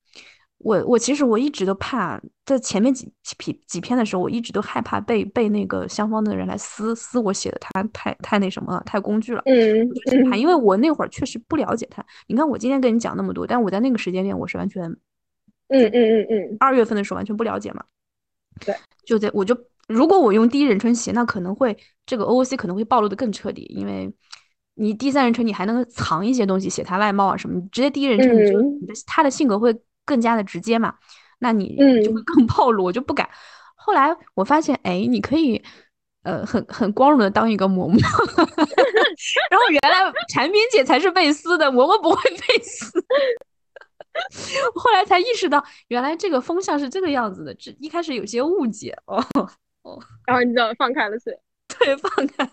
[0.66, 9.40] 我我其实我一直都怕，在前面几几几篇的时候，我一直都害怕被被那个相方的人来撕撕我写的，他太太那什么了，太工具了。
[9.46, 9.88] 嗯，
[10.28, 12.04] 怕，因为我那会儿确实不了解他。
[12.26, 14.82] 你看我今天跟你讲那么多，但我在那个时间点我是完全，
[15.68, 17.84] 嗯嗯嗯嗯，二月份的时候完全不了解嘛。
[18.64, 18.74] 对，
[19.04, 19.56] 就在我就。
[19.86, 24.12] 如果我用第一人称写，那可能会这个 OOC 可能会暴露的更彻底，因为
[24.74, 29.72] 你第三人称你还能藏一些东西，写他外貌啊什么，你直接第一人称，你就你的他的性格会
[30.06, 30.94] 更加的直接嘛，
[31.40, 33.28] 那你就会更暴露，我就不敢。
[33.74, 35.62] 后来我发现，哎，你可以，
[36.22, 38.00] 呃，很很光荣的当一个嬷嬷，
[39.50, 42.90] 然后原来产品姐才是被撕的，嬷嬷不会被撕。
[44.74, 47.54] 后来才意识到，原来这个风向是这个样子的。
[47.54, 49.22] 这一开始有些误解哦
[49.82, 51.38] 哦，然后你知道放开了是？
[51.78, 52.52] 对，放开了。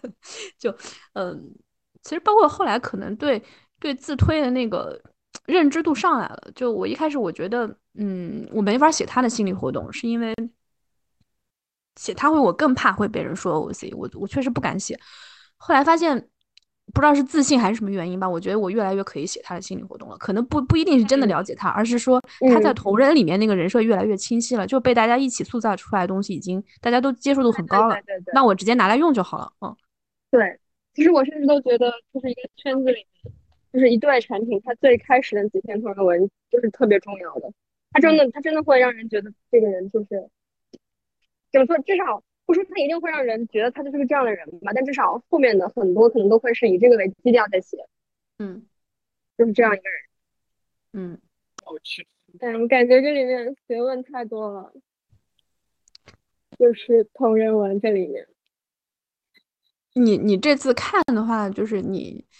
[0.60, 0.76] 就
[1.14, 1.56] 嗯，
[2.02, 3.42] 其实包括后来可能对
[3.80, 5.02] 对自推的那个
[5.46, 6.52] 认知度上来了。
[6.56, 10.34] 就我一开始我觉得，嗯，我没法写他的心理活动，是因为
[11.96, 15.00] 写他会我更怕会被人说 OC，我我确实不敢写。
[15.58, 16.30] 后来发现。
[16.94, 20.18] 不知道是自信还是什么原因吧，我觉得我越来越可以写他的心理活动了。
[20.18, 22.22] 可能不不一定是真的了解他，而是说
[22.54, 27.96] 他在同人里面那个人设越来越清晰了，就被大家一起塑造出来的东西已经大家都接受度很高了。
[27.96, 28.34] 对对对。
[28.34, 29.50] 那我直接拿来用就好了。
[29.62, 29.74] 嗯，
[30.30, 30.60] 对。
[30.94, 33.34] 其实我甚至都觉得，就是一个圈子里面，
[33.74, 37.52] 就是一段产品，它最开始的几篇同人文就是特别重要的。
[37.92, 40.30] 它真的，它真的会让人觉得这个人就是
[41.52, 42.24] 怎么说，至少。
[42.46, 47.78] 不说他一定会让人觉得他就是个这样的人吧，但至少后面的很多可能都会是以这个为基调在写，
[48.38, 48.66] 嗯，
[49.38, 50.02] 就是这样一个人，
[50.92, 51.22] 嗯，
[51.66, 52.06] 我去，
[52.38, 54.74] 但我感觉这里面学问太多了，
[56.60, 58.28] 就是同人文这里面，
[59.94, 62.34] 你你这次看的话，就是你，呃，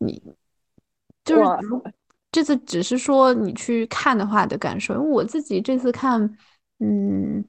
[0.00, 0.22] 你
[1.24, 1.82] 就是如
[2.30, 6.38] 这次只是说你去看的话的感受，因为我自己这次看，
[6.78, 7.44] 嗯，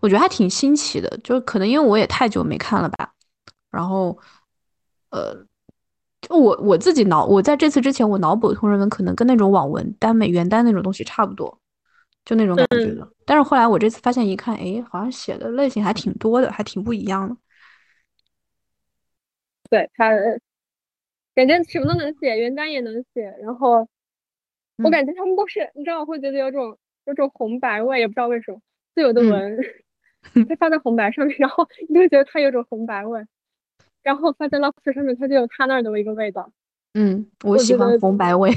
[0.00, 3.12] 我觉得还挺新奇的，就可能因为我也太久没看了吧，
[3.70, 4.18] 然后，
[5.10, 5.46] 呃。
[6.28, 11.58] 我我自己脑，我在这次之前，我脑补的同人文可能跟那种网文耽美原耽那种东西差不多，
[12.24, 13.08] 就那种感觉的。
[13.24, 17.36] 但是后来我这次发现一看，哎，好像写的类型还挺多的，还挺不一样的。
[19.70, 20.10] 对他，
[21.34, 23.34] 感觉什么都能写，原单也能写。
[23.40, 23.88] 然后
[24.82, 28.60] 我感觉他们都是，你知道，我会觉得有种有种红白味，也不知道为什么。
[28.94, 29.58] 自有的文，
[30.48, 33.22] 它发在红白上面，然后你就觉得它有种红白味。
[34.02, 36.50] 然后发在 Lobster 上面，它就有它那儿的一个味道。
[36.94, 38.50] 嗯，我喜欢红白味。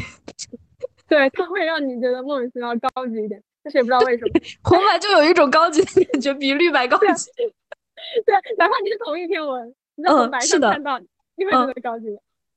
[1.08, 4.32] 对，它会让你觉得莫名其妙高级一点，但是也不知道为什么，
[4.63, 7.30] 红白就有一种高级的感觉，比绿白高级。
[8.26, 12.06] 对，哪怕你是同一篇文，你在红白上看到，你会觉得高级。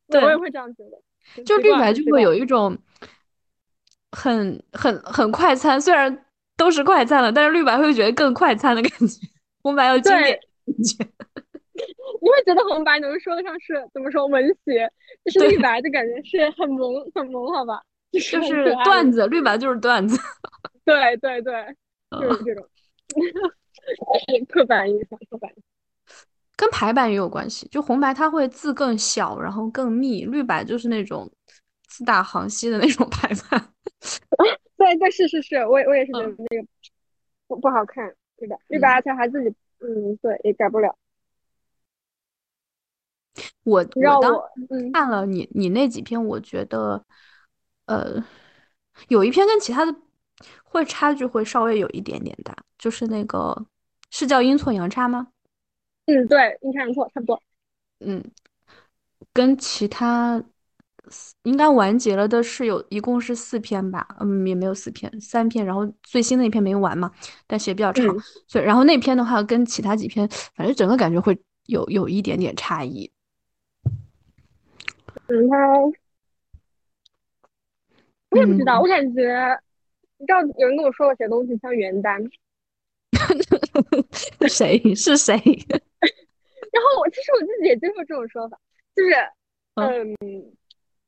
[0.08, 1.42] 对，我也会这样觉得。
[1.44, 2.76] 就绿白就会有一种
[4.12, 9.26] 很很很快餐，虽然都是快餐了，但是绿白会觉得更快餐的感觉，
[9.62, 11.04] 红白要经典感觉。
[12.20, 14.90] 你会觉得红白能说得上是怎么说文学，
[15.24, 17.82] 就是绿白的感觉是很萌很萌，好吧？
[18.12, 20.16] 就是段子，绿白就是段子。
[20.84, 21.76] 对对对，
[22.10, 22.66] 就是这种
[24.48, 25.50] 刻板印象，刻板。
[26.64, 31.30] 跟排版也有关系，就红白它会字更小，然后更密，绿白就是那种
[31.88, 33.68] 字大行稀的那种排版。
[34.78, 36.66] 对对是是是，我我也是觉得那个
[37.46, 38.56] 不不好看，对吧？
[38.68, 39.48] 绿白它还自己
[39.80, 40.96] 嗯对也改不了。
[43.64, 44.34] 我我当
[44.92, 47.04] 看了你你那几篇，我觉得，
[47.86, 48.24] 呃，
[49.08, 49.94] 有一篇跟其他的
[50.62, 53.66] 会差距会稍微有一点点大，就是那个
[54.10, 55.28] 是叫阴错阳差吗？
[56.06, 57.42] 嗯，对，应该没错差不多。
[58.00, 58.22] 嗯，
[59.32, 60.42] 跟其他
[61.42, 64.06] 应该完结了的是有一共是四篇吧？
[64.20, 67.10] 嗯，也没有四篇，三篇，然后最新的一篇没完嘛，
[67.46, 68.06] 但写比较长，
[68.46, 73.10] 所以然后那篇的话跟其他几篇，反正整个感觉会有有一点点差异。
[75.28, 75.56] 嗯，他
[78.30, 79.60] 我也不知道，我感觉
[80.18, 82.22] 你知道有人跟我说我写东西像原单，
[84.48, 85.38] 谁是谁？
[86.74, 88.58] 然后我其实我自己也接受这种说法，
[88.96, 89.14] 就是
[89.74, 90.14] 嗯，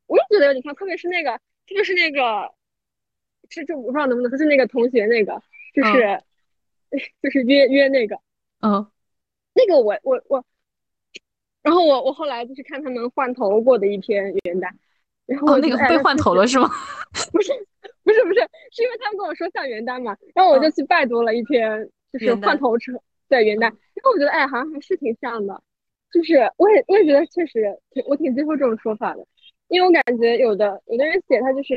[0.07, 1.33] 我也觉得有点像，特别是那个，
[1.67, 2.55] 特别是那个，
[3.51, 5.43] 是这我不知道能不能，就是那个同学那个，
[5.75, 6.23] 就是
[7.21, 8.17] 就是约约那个，
[8.61, 8.87] 嗯，
[9.55, 10.45] 那个我我我。
[11.63, 14.71] 然后我我后来就是看他们换头过的一篇元旦，
[15.27, 16.71] 然后那个被换头了是吗？
[17.33, 17.53] 不是
[18.05, 22.93] 不是不是，是因为他们跟我说像元旦嘛，然后我就去拜读了一篇就是换头车
[23.29, 25.62] 对元旦，然后我觉得哎好像还是挺像的，
[26.12, 29.27] 就是我也我也觉得确实挺我挺接受这种说法的，
[29.69, 31.75] 因为我感觉有的有的人写他就是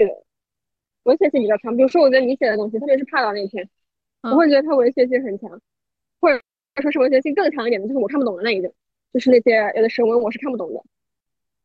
[1.04, 3.70] 文学性比较强，比如说我觉得你写的东西，特别是帕岛那篇，
[4.22, 5.62] 我会觉得他文学性很强，
[6.20, 6.42] 或者
[6.82, 8.74] 说是文学性更强一点的，就是我看不懂的那一种。
[9.12, 10.84] 就是那些有的神文我是看不懂的，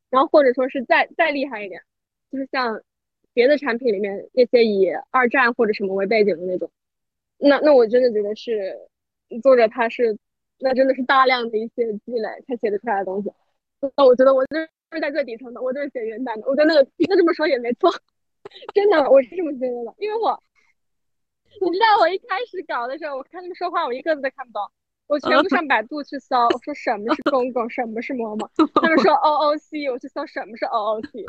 [0.08, 1.82] 然后或者说是再再厉害一点，
[2.32, 2.80] 就是像
[3.34, 6.70] 别的产品里面那些以二战或者什么为背景的那种，
[7.36, 8.78] 那那我真的觉得是
[9.42, 10.16] 作者他是
[10.58, 13.30] 那真的是大量的一些积累才写得出来的东西。
[13.96, 16.46] 那我觉得我就是在最底层的，我就是写原版的。
[16.46, 17.90] 我觉得那个那这么说也没错，
[18.72, 20.42] 真的我是这么觉得的，因为我
[21.60, 24.62] 你知道我一开始搞的时候，我看他们说话，我一个字都看不懂。
[25.06, 28.48] 我全部上百度去搜，我说什么是公公，什么是嬷嬷，
[28.80, 31.26] 他们说 O O C，我去搜什么是 O O C，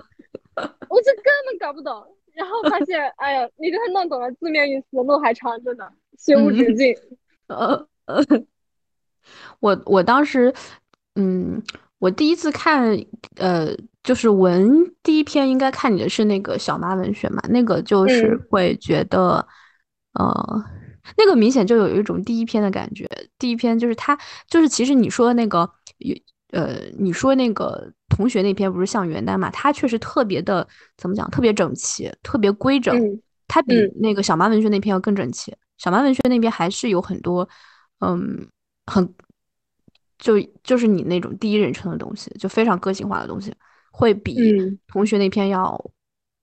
[0.87, 2.15] 我就根本搞不懂。
[2.31, 6.95] 然后发现，哎呀，你给他弄懂了字面意思，路还长着呢，学无止境。
[7.47, 8.23] 呃 呃，
[9.59, 10.53] 我我当时，
[11.15, 11.61] 嗯，
[11.99, 12.97] 我第一次看，
[13.37, 19.47] 呃，就是文第一篇应该看你的是那个小妈文学嘛，那个就是会觉得，
[20.13, 20.63] 呃。
[21.17, 24.17] 那个明显就有一种第一篇的感觉，第一篇就是他，
[24.49, 26.15] 就是其实你说那个有，
[26.49, 29.51] 呃，你说那个同学那篇不是像元旦嘛？
[29.51, 31.29] 他确实特别的，怎么讲？
[31.29, 32.99] 特别整齐，特别规整。
[33.47, 35.53] 他比那个小妈文学那篇要更整齐。
[35.77, 37.47] 小马文学那边还是有很多，
[37.99, 38.47] 嗯，
[38.85, 39.13] 很，
[40.17, 43.53] 就就是你那种第一人称的东西，就非常个性化的东西，
[43.91, 44.37] 会比
[44.87, 45.91] 同学那篇要。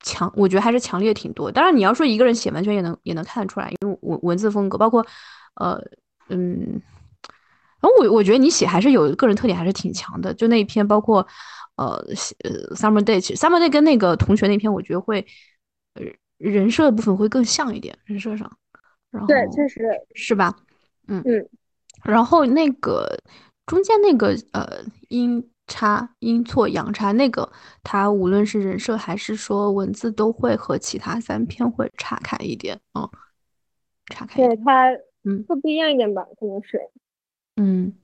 [0.05, 1.49] 强，我觉得还是强烈挺多。
[1.49, 5.07] 当然，你要说一个人写完全也能也能看得出来，因为文文字风格，包括，
[5.55, 5.81] 呃，
[6.29, 6.83] 嗯，
[7.81, 10.35] 然后我我觉得你写还是有个人特点，还是挺强的。
[10.35, 11.25] 就那一篇，包括，
[11.77, 11.87] 呃，
[12.43, 15.25] 呃，summer day，summer day 跟那个同学那篇，我觉得会，
[15.95, 16.03] 呃，
[16.39, 18.51] 人设的部分会更像一点，人设上。
[19.13, 19.83] 然后对，确实
[20.15, 20.53] 是吧？
[21.07, 21.49] 嗯嗯，
[22.03, 23.07] 然后那个
[23.67, 27.49] 中间那个呃阴差阴错阳差那个，
[27.85, 33.09] 他无论是人设还是说文字，都会和其他三篇会岔开一点，嗯，
[34.07, 34.45] 岔开。
[34.45, 34.91] 对他，
[35.25, 36.25] 嗯，会不一样一点吧？
[36.41, 36.81] 可能是，
[37.57, 37.95] 嗯。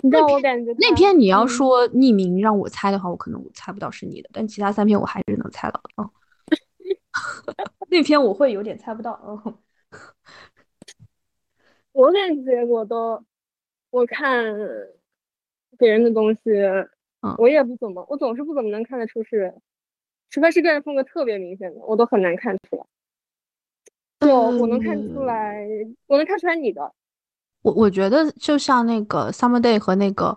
[0.00, 6.08] 你知道我感觉那篇你要说匿名让我猜的话，我可能我猜不到是你的，但其他三篇我还是能猜到的啊。
[7.88, 9.58] 那篇我会有点猜不到，嗯。
[11.92, 13.24] 我感觉我都，
[13.90, 14.44] 我看
[15.76, 16.50] 别人的东西，
[17.22, 19.52] 嗯，我也不怎么，我总是不怎么能看得出是，
[20.30, 22.84] 除非是个人风格特别明显的，我都很难看出来。
[24.20, 25.66] 就我能看出来，
[26.06, 26.92] 我能看出来你的。
[27.62, 30.36] 我我觉得就像那个 Summer Day 和那个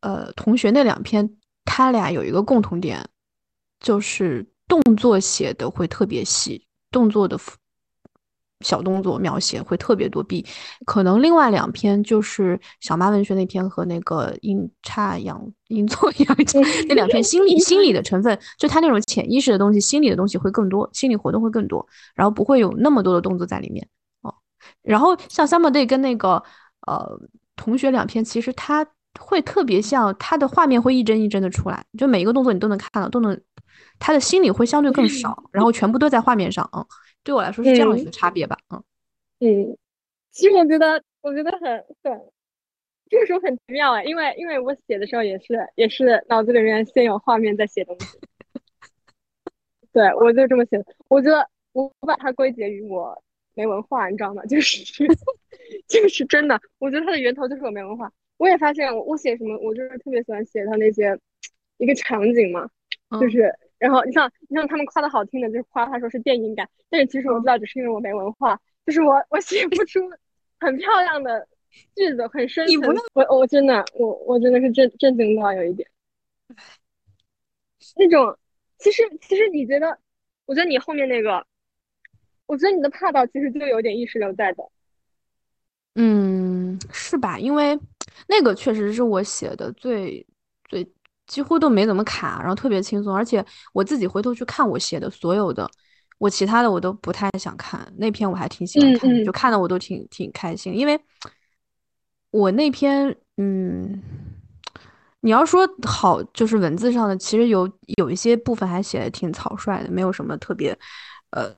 [0.00, 3.06] 呃同学那两篇，他俩有一个共同点，
[3.80, 7.38] 就是动作写的会特别细，动作的
[8.60, 10.22] 小动作描写会特别多。
[10.22, 10.46] 比
[10.86, 16.58] 可能另外两篇就是小妈文学那篇和那个阴差阳阴错阳差
[16.88, 23.86] 那两篇心理心理的成分，就他那种潜意识的东西，心理的东西会更多，心理活动会更多，然后不会有那么多的动作在里面
[24.22, 24.34] 哦。
[24.80, 26.42] 然后像 Summer Day 跟那个
[26.86, 27.20] 呃
[27.56, 28.86] 同学两篇，其实他
[29.20, 33.38] 会特别像他的画面会一帧一帧的出来，就每一个动作你都能看到，都能
[33.98, 36.68] 他的心理会相对更少，然后全部都在画面上。
[36.72, 36.84] 嗯，
[37.22, 38.56] 对我来说是这样一个差别吧。
[38.70, 38.82] 嗯
[39.40, 39.76] 嗯，
[40.30, 41.60] 其实我觉得我觉得很
[42.02, 42.20] 很，
[43.08, 48.18] 这个时候很奇妙哎，因为因为我写的时候也是也是脑子里面先有画面再写东西。
[49.92, 53.22] 对我就这么写的，我觉得我把它归结于我。
[53.54, 54.42] 没文化，你知道吗？
[54.48, 54.82] 就是，
[55.86, 56.58] 就是真的。
[56.78, 58.10] 我觉得它的源头就是我没文化。
[58.38, 61.14] 我也发现，我我写什么，我就是特别喜欢写它那些
[61.76, 62.66] 一个场景嘛，
[63.20, 70.00] 就是，然后你像你像他们夸的好听的，就是夸他说是电影感，但是其实我知道，只是因为我没文化，就是我我写不出
[70.60, 71.46] 很漂亮的
[71.96, 72.94] 句子，很深层。
[73.14, 75.88] 我我真的我我真的是震震惊到有一点，
[77.96, 78.38] 那种
[78.78, 79.98] 其实其实你觉得，
[80.46, 81.44] 我觉得你后面那个。
[82.46, 84.62] 我觉得你的怕到其实就有点意识流在的，
[85.94, 87.38] 嗯，是吧？
[87.38, 87.78] 因为
[88.28, 90.26] 那个确实是我写的最最
[91.32, 93.42] 几乎都没怎么卡，然后特别轻松，而且
[93.72, 95.66] 我自己回头去看我写的所有的，
[96.18, 101.00] 我其他的我都不太想看，那篇我还挺喜欢看的，就看的我都挺挺开心，因为
[102.30, 104.02] 我那篇，嗯，
[105.20, 107.66] 你要说好，就是文字上的，其实有
[107.96, 110.78] 有一些部分还写的挺草率的，没有什么特别，
[111.30, 111.54] 呃。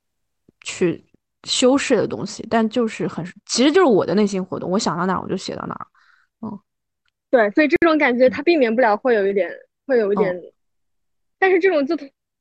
[0.67, 1.05] 去
[1.47, 5.87] 修饰的东西，但就是很，其实就是我的内心活动，我想到哪儿我就写到哪儿。
[6.41, 6.59] 嗯，
[7.31, 9.51] 对，所以这种感觉它避免不了会有一点，
[9.87, 10.43] 会有一点，
[11.39, 11.97] 但是这种就，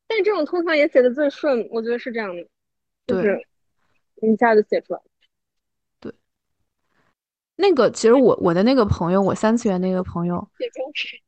[0.07, 2.45] 但是这种通常也写的最顺，我觉得是这样的，
[3.07, 3.45] 就是
[4.21, 4.99] 一下就写出来。
[5.99, 6.13] 对，
[7.55, 10.47] 那个其实我我的那个朋友，我三次元那个朋友。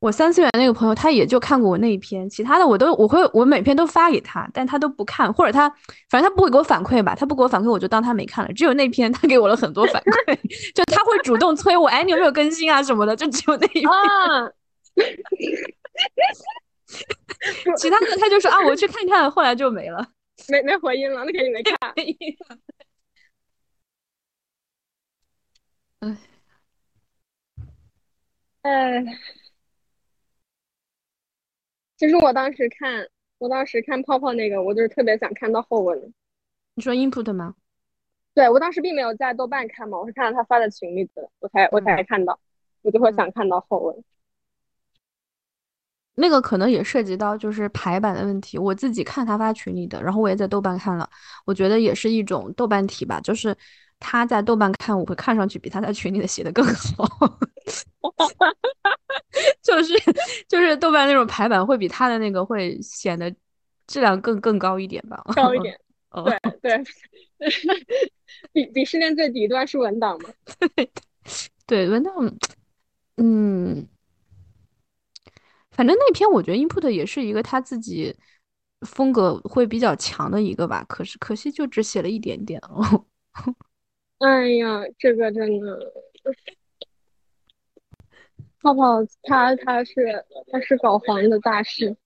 [0.00, 5.68] 我三次元那个朋友，他也就看过我那一篇，其他的我都我会我每篇都发给他，但他都不看，或者他
[6.08, 8.52] 反正他不会给我反馈吧，他不给我反馈，我就当他没看了。
[8.52, 10.36] 只有那篇他给我了很多反馈，
[10.72, 13.90] 就他会主动催我，哎，你有没有更新啊什么的，就只有那一篇。
[17.76, 20.06] 其他的他就说啊，我去看看，后来就没了，
[20.48, 21.76] 没没回音了，那肯定没看。
[28.62, 29.04] 哎。
[31.96, 33.08] 其实我当时看，
[33.38, 36.14] 我当时看泡泡那个，我就是特别想看到后文。
[36.74, 37.56] 你说 input 吗？
[38.34, 42.38] 对，我当时并没有在豆瓣看嘛，我是看到他发在群里的，我才我才看到，
[42.82, 44.04] 我就会想看到后文。
[46.18, 51.08] 那个可能也涉及到就是排版的问题，我自己看他发群里的，然后我也在豆瓣看了，
[51.44, 53.56] 我觉得也是一种豆瓣体吧，就是
[54.00, 57.06] 他在豆瓣看，我会看上去比他在群里的写的更好。
[59.62, 59.94] 就是
[60.48, 63.32] 就是豆瓣那种排版会比他的那个会显得
[63.86, 65.78] 质量更更高一点吧，高一点。
[66.24, 66.82] 对对，
[68.52, 70.30] 比鄙视链最底端是文档嘛？
[71.66, 72.12] 对文档，
[73.18, 73.86] 嗯，
[75.78, 78.12] 反正那篇我觉得 input 也是一个他自己
[78.84, 83.06] 风格会比较强的一个吧，可是可惜就只写了一点点哦。
[84.18, 85.78] 哎呀，这个真的。
[88.60, 91.96] 泡泡他他是他是搞黄的大师，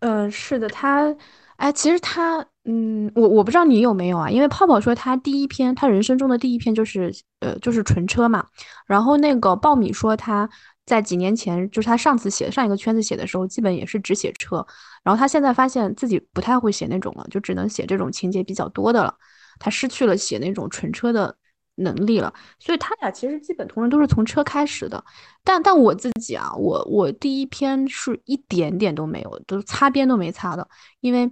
[0.00, 1.14] 呃，是的，他，
[1.56, 8.46] 哎，其实他，嗯，我我不知道你有没有啊，因为泡泡说他第一篇，他人生中的第一篇就是，呃，就是纯车嘛。
[8.86, 10.48] 然后那个爆米说他
[10.88, 14.66] 在几年前，就是他上次写上一个圈子写的时候，基本也是只写车。
[15.04, 19.14] 然后他现在发现自己不太会写那种了，就只能写这种情节比较多的了。
[19.58, 21.36] 他失去了写那种纯车的
[21.74, 22.32] 能力了。
[22.58, 25.04] 所以他俩其实基本同人都是从车开始的。
[25.44, 30.66] 但但我自己啊，我我第一篇是一点点都没有，都擦边都没擦的，
[31.00, 31.30] 因为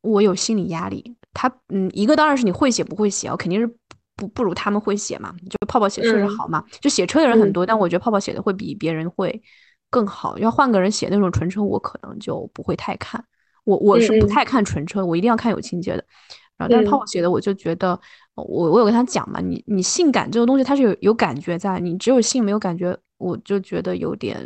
[0.00, 1.16] 我有心理压力。
[1.34, 3.76] 他嗯，一个当然是你会写不会写，我肯定是
[4.16, 5.32] 不不如他们会写嘛。
[5.48, 9.40] 就泡泡写确实好嘛，就写车的人很多，但我觉得泡泡写的会比别人会
[9.90, 10.38] 更好。
[10.38, 13.24] 要换个人写那种纯车，我可能就不会太看。
[13.64, 16.04] 我我是不太看纯车，我一定要看有情节的。
[16.56, 18.00] 然后但是泡泡写的，我就觉得
[18.34, 24.38] 我我有跟他讲嘛，你你性感这个东西它是有有感觉在，你只有性没有感觉，我就觉得有点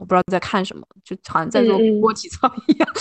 [0.00, 2.88] 我不知道在看什么，就好像在做锅体操一样。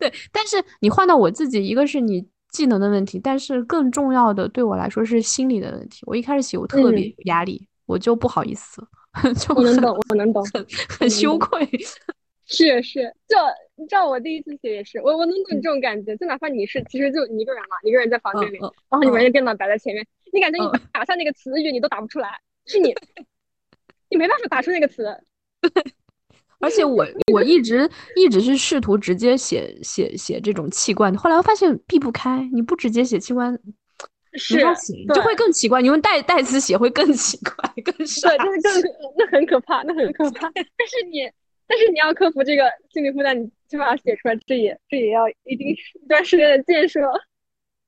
[0.00, 6.04] 对，但是你换到我自己，一个是你技能的问题，但是更重要的对我来说是心理的问题。
[6.06, 8.80] 我一开始写我特别有压力，我就不好意思，
[9.36, 10.64] 就我能懂，我能懂，很
[11.00, 11.68] 很羞愧。
[12.46, 13.36] 是是，就
[13.74, 16.14] 你知道我第一次写也是，我我能懂你这种感觉。
[16.16, 22.28] 就哪怕你是其实就你一个人嘛，一个人在房间里，然后你把那电脑摆在前面，你感觉你打下那个词语你都打不出来，
[22.66, 22.94] 是你
[24.10, 25.04] 你没办法打出那个词。
[26.64, 33.56] 而且我我一直一直是试图直接写写写这种器官，后来我发现避不开，你不直接写器官，
[34.32, 34.58] 是
[35.14, 35.82] 就会更奇怪。
[35.82, 40.50] 你用代代词写会更奇怪，更傻，对，就是更那很可怕，那很可怕。
[40.54, 41.30] 但是你
[41.66, 47.00] 但是你要克服这个心理负担，你起码写出来，这也这也要一定一段时间的建设。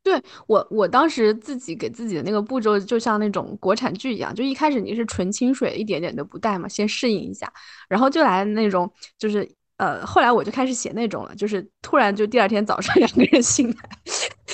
[0.06, 7.52] 对我，我当时自己给自己的那个步骤，就像那种国产剧一样，就一开始你是纯清水，一点点都不带嘛，先适应一下，
[7.88, 8.88] 然后就来那种，
[9.18, 9.48] 就是
[9.78, 13.74] 呃，后来我就开始写那种了，就是突然就第二天早上两个人醒来，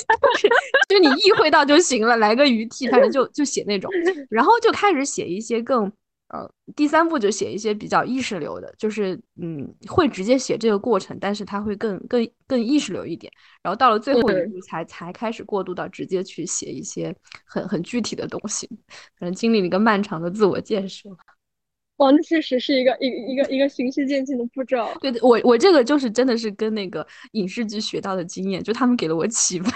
[0.89, 3.91] 就你意会到就行了，来个鱼替，反正就就写那种，
[4.31, 5.93] 然后就开始写一些更。
[6.33, 13.31] 呃，第三步就写一些比较意识流的，就是嗯，会直接写这个过程，但是它会更更更意识流一点。
[13.63, 17.15] 然后到了最后一步才才开始过渡到直接去写一些
[17.45, 18.67] 很很具体的东西，
[19.19, 21.11] 可能经历了一个漫长的自我建设。
[21.99, 24.91] 哇，那确实是一个一一个一个循序渐进的步骤。
[25.03, 29.71] 对，我我这个就是真的是跟那个影视剧学到的经验，就他们给了我启发。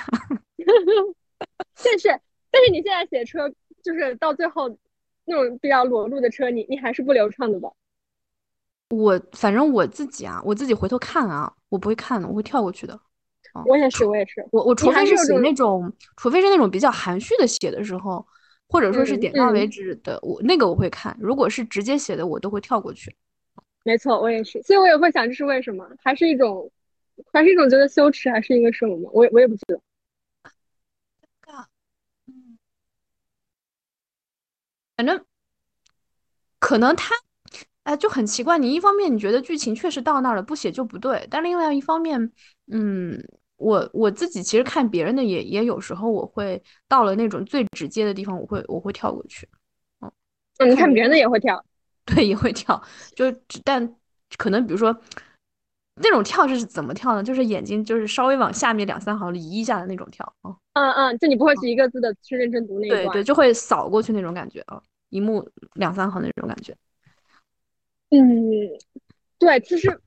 [1.85, 2.09] 但是
[2.51, 3.47] 但是你现在写车，
[3.85, 4.75] 就是到最后。
[5.27, 7.69] 那种比较裸露的车，你你还是不流畅的吧？
[8.91, 12.99] 我反正我自己啊，我自己回头看啊，我不会看的，我会跳过去的。
[13.65, 14.47] 我也是，我也是。
[14.53, 18.25] 我我除非是写那种，除非是那种比较含蓄的写的时候，
[18.69, 21.17] 或者说是点到为止的，我那个我会看。
[21.19, 23.15] 如果是直接写的，我都会跳过去。
[23.83, 24.63] 没错，我也是。
[24.63, 25.89] 所以我也会想，这是为什么？
[26.05, 26.71] 还是一种，
[27.33, 29.11] 还是一种觉得羞耻，还是一个什么？
[29.13, 29.81] 我也我也不知道。
[34.97, 35.25] 反正
[36.59, 37.15] 可能他，
[37.83, 38.59] 哎，就很奇怪。
[38.59, 42.33] 你一方面你觉得剧情确实到那儿了，不写就不对；但另外一方面，
[42.73, 43.23] 嗯，
[43.57, 49.49] 我我自己其实看别人的也也有时候我会到了那种最直接的地方，我会我会跳过去。
[50.01, 51.63] 嗯，你看别人的也会跳，
[52.07, 52.83] 对，也会跳。
[53.15, 53.31] 就
[53.63, 53.95] 但
[54.39, 54.99] 可能比如说
[56.03, 57.23] 那种跳是怎么跳呢？
[57.23, 60.57] 就是眼睛就是稍微往下面两三行移一下的那种跳啊。
[60.77, 66.77] 嗯嗯，就你不会是一个字的去认真读那一段，对对，就会扫过去那种感觉啊，一目两三行那种感觉。
[68.11, 68.21] 嗯，
[69.39, 69.99] 对，其实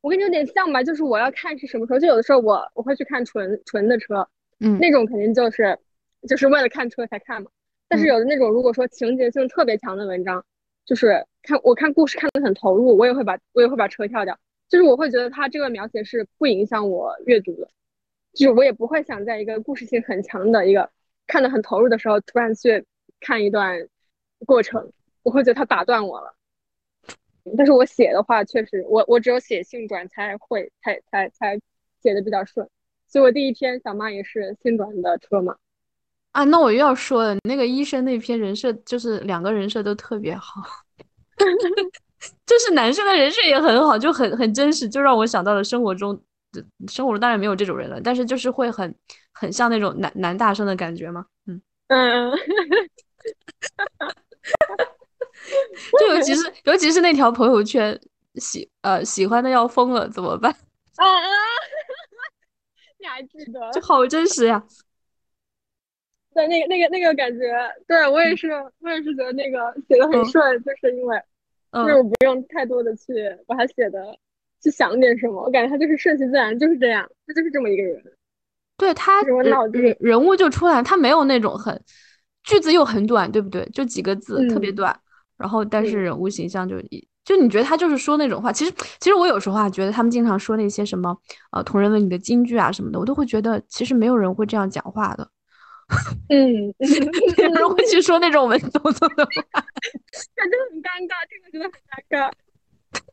[0.00, 4.26] 我跟你有点像吧，就是我要看是什么时候，就有的时候我我会去看纯纯的车，
[4.60, 5.78] 嗯，那种肯定就是
[6.26, 7.50] 就是为了看车才看嘛。
[7.86, 10.42] 但是有的那种如果说情节性特别强的文章，
[10.86, 14.38] 就是看我看故事看得很投入，我也会把我也会把车跳掉，
[14.70, 17.68] 就是我会觉得它这个描写是不影响我阅读的。
[18.34, 20.90] 就是我也不会想在一个故事性很强的一个
[21.26, 22.84] 看得很投入的时候，突然去
[23.20, 23.88] 看一段
[24.44, 26.34] 过程，我会觉得它打断我了。
[27.56, 31.60] 但是我写的话，确实我我只有写性转才会才才才
[32.02, 32.68] 写的比较顺。
[33.06, 35.56] 所以我第一篇小妈也是性转的车嘛。
[36.32, 40.60] 啊，那我又要说了，那个医生那篇人设就是两个人设都特别好，
[42.44, 46.20] 就是男生的人设也很好，就很很真实，就让我想到了生活中。
[46.88, 48.94] 生活中当然没有这种人了，但是就是会很
[49.32, 52.32] 很像那种男男大生的感觉嘛，嗯 嗯，
[56.00, 57.98] 就尤其是尤其是那条朋友圈
[58.36, 60.50] 喜呃喜欢的要疯了怎么办？
[60.96, 61.28] 啊啊！
[62.98, 63.70] 你还记得？
[63.72, 64.62] 就好真实呀！
[66.34, 67.52] 对，那个那个那个感觉，
[67.86, 68.50] 对我也是，
[68.80, 71.22] 我也是觉得那个写的很顺，就是因为
[71.72, 73.12] 就是我不用太多的去
[73.46, 74.18] 把它写的。
[74.64, 78.02] 去想点什么，我感觉他就是顺其自然，就是这样，他就是这么一个人。
[78.76, 81.80] 对他人人物就出来，他没有那种很
[82.42, 83.64] 句子又很短，对不对？
[83.72, 84.98] 就几个字，特别短。
[85.36, 91.16] 然后但是人物形象就一就你觉得他就是说那种话，其实其实我有时候啊，觉得他们经常说那些什么
[91.52, 95.28] 呃同人文里的金句啊什么的，我都会觉得其实没有人会这样讲话的。
[96.28, 96.74] 嗯，
[97.38, 99.30] 没有人会去说那种文绉绉的话，
[100.34, 101.72] 感觉很尴尬，这个真的很
[102.18, 102.32] 尴尬。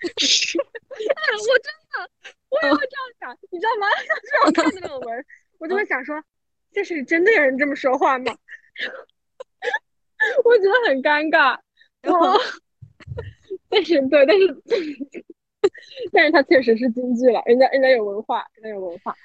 [0.91, 2.09] 哎，我真的
[2.49, 3.87] 我也会这样想，你知道吗？
[4.01, 5.25] 就是我看那种文，
[5.59, 6.21] 我就会想说，
[6.71, 8.35] 这是真的有人这么说话吗？
[10.43, 11.57] 我觉得很尴尬。
[12.01, 12.37] 然后，
[13.69, 14.57] 但是对，但是
[16.11, 19.15] 但是他确实是京剧了，人家人家有文化，人家有文化。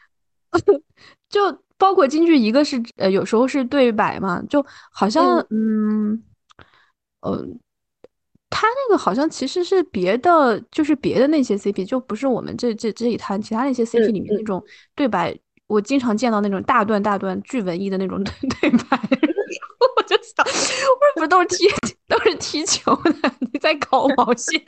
[1.29, 6.23] 就包括京剧，一个是呃有时候是对白嘛，就好像嗯
[7.21, 7.47] 呃，
[8.49, 14.63] 他那个好像其实是别的，就是别的那些 CP，就不是我们这这这一摊，其他那些 CP 里面那种
[14.95, 15.37] 对白，
[15.67, 18.99] 我经常见到那种大段大段巨文艺的那种 对对白，
[19.97, 21.67] 我就想，我说不是都是踢
[22.09, 24.63] 都是踢球的，你在搞毛线？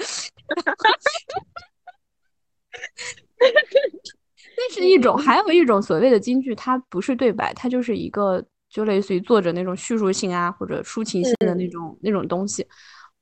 [4.57, 12.67] 那是一种，还有一种所谓的京剧，它不是对白，它就是一个就类似于作者那种叙述性啊或者抒情性的那种那种东西。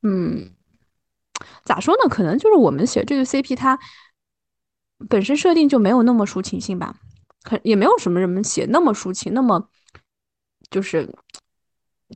[0.03, 0.51] 嗯，
[1.65, 2.09] 咋说呢？
[2.09, 3.79] 可能就是我们写这个 CP，它
[5.09, 6.97] 本身设定就没有那么抒情性吧，
[7.43, 9.69] 可也没有什么人们写那么抒情，那么
[10.71, 11.09] 就是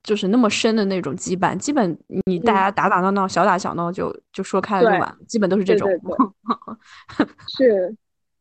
[0.02, 1.56] 就是那么深的那种羁绊。
[1.56, 5.88] 基本你大家打打闹闹，小打小闹就就说开了就完，基本都是这种。
[7.48, 7.96] 是。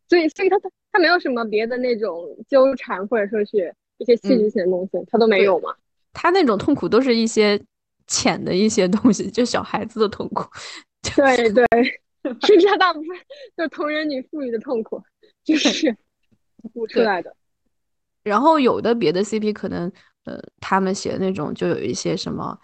[0.07, 5.71] 所以，所以他他他没有什么别的那种纠缠，或者说是一些戏剧性的东西，他都没有嘛？
[6.13, 7.63] 他那种痛苦都是一些
[8.09, 10.43] 浅的一些东西，就小孩子的痛苦。
[11.15, 11.65] 对对，
[12.41, 13.09] 甚至他大部分
[13.55, 15.01] 就同人女赋予的痛苦，
[15.45, 15.95] 就是
[16.73, 17.33] 悟出来的。
[18.23, 19.89] 然后有的别的 CP 可能，
[20.25, 22.59] 呃，他们写的那种就有一些什么。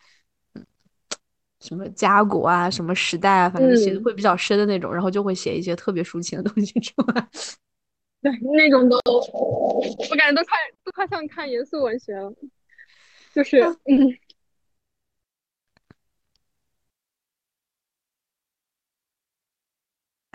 [1.62, 7.28] 什么家国啊，什么时代啊，反正写的会比较深的那种，然后就会写一些特别抒情的东西出来。
[8.22, 12.32] 对，那种都，我感觉都快都快像看严肃文学了，
[13.34, 14.16] 就是嗯。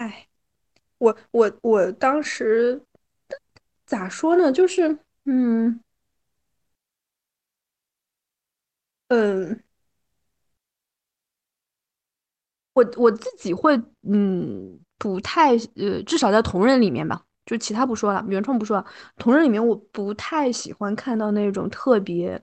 [0.00, 0.26] 哎，
[0.98, 2.82] 我我我当时
[3.86, 4.50] 咋说呢？
[4.52, 5.80] 就是嗯
[9.10, 9.60] 嗯。
[12.72, 18.86] 我我自己会，嗯，不太，呃，至少在同人里面吧，就其他不说了，原创不说了，
[19.16, 22.40] 同人里面我不太喜欢看到那种特别、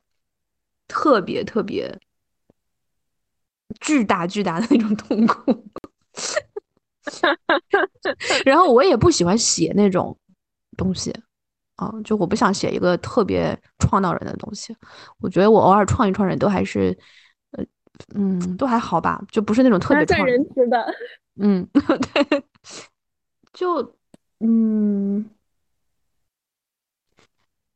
[0.88, 1.98] 特别、特别
[3.82, 5.66] 巨大、巨大的那种痛苦。
[8.46, 10.18] 然后我也不喜欢写那种
[10.76, 11.14] 东西，
[11.76, 14.76] 啊，就我不想写一个特别创造人的东西。
[15.20, 16.98] 我觉得我偶尔创一创人都还是。
[18.14, 20.94] 嗯，都还好吧，就不是那种特别创人吃的。
[21.40, 22.44] 嗯， 对，
[23.54, 23.96] 就
[24.40, 25.28] 嗯，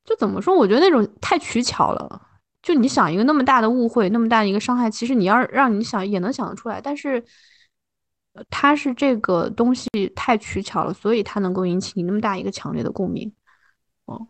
[0.05, 0.55] 就怎么说？
[0.55, 2.21] 我觉得那种太取巧了。
[2.61, 6.79] 就你想一个那么大的误会，那么大的一个伤害，其实你要让你想也能想得出来。
[6.79, 7.23] 但是，
[8.49, 13.31] 它是这个东西太取巧了，所以它能够引起你那么大一个强烈的共鸣。
[14.05, 14.27] 哦，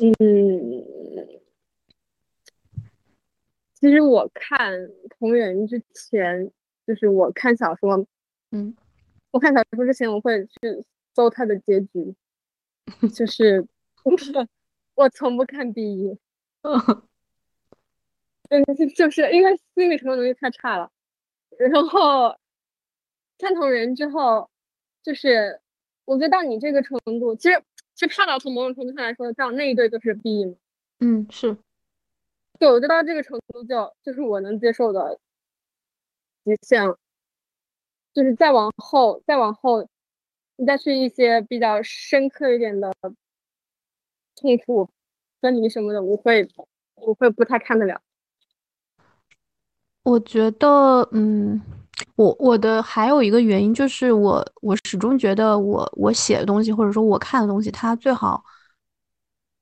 [0.00, 0.10] 嗯。
[3.74, 6.50] 其实我看同人之前，
[6.86, 8.06] 就是我看小说，
[8.50, 8.76] 嗯，
[9.30, 10.84] 我看小说之前，我会去
[11.14, 12.14] 搜它的结局，
[13.14, 13.66] 就是
[14.94, 16.18] 我从不看 B 一
[18.50, 18.62] 嗯，
[18.94, 20.90] 就是因为心理承受能力太差了，
[21.68, 22.34] 然后
[23.38, 24.48] 看同人之后，
[25.02, 25.60] 就是
[26.06, 27.62] 我觉得到你这个程度，其实
[27.94, 30.56] 其实看到从某种程度上来说，到那一对就是 BE
[31.00, 31.56] 嗯，是。
[32.58, 35.18] 对，我觉得到这个程度，就就是我能接受的
[36.44, 36.96] 极限了。
[38.14, 39.86] 就是再往后，再往后，
[40.56, 42.90] 你再去一些比较深刻一点的
[44.34, 44.88] 痛苦、
[45.40, 46.48] 分离什么的，我会，
[46.94, 48.00] 我会不太看得了。
[50.02, 51.60] 我觉得，嗯，
[52.16, 58.42] 我我的还有一个原因就是，我我始终觉得，我我写的东西，或者说我看的东西，它最好，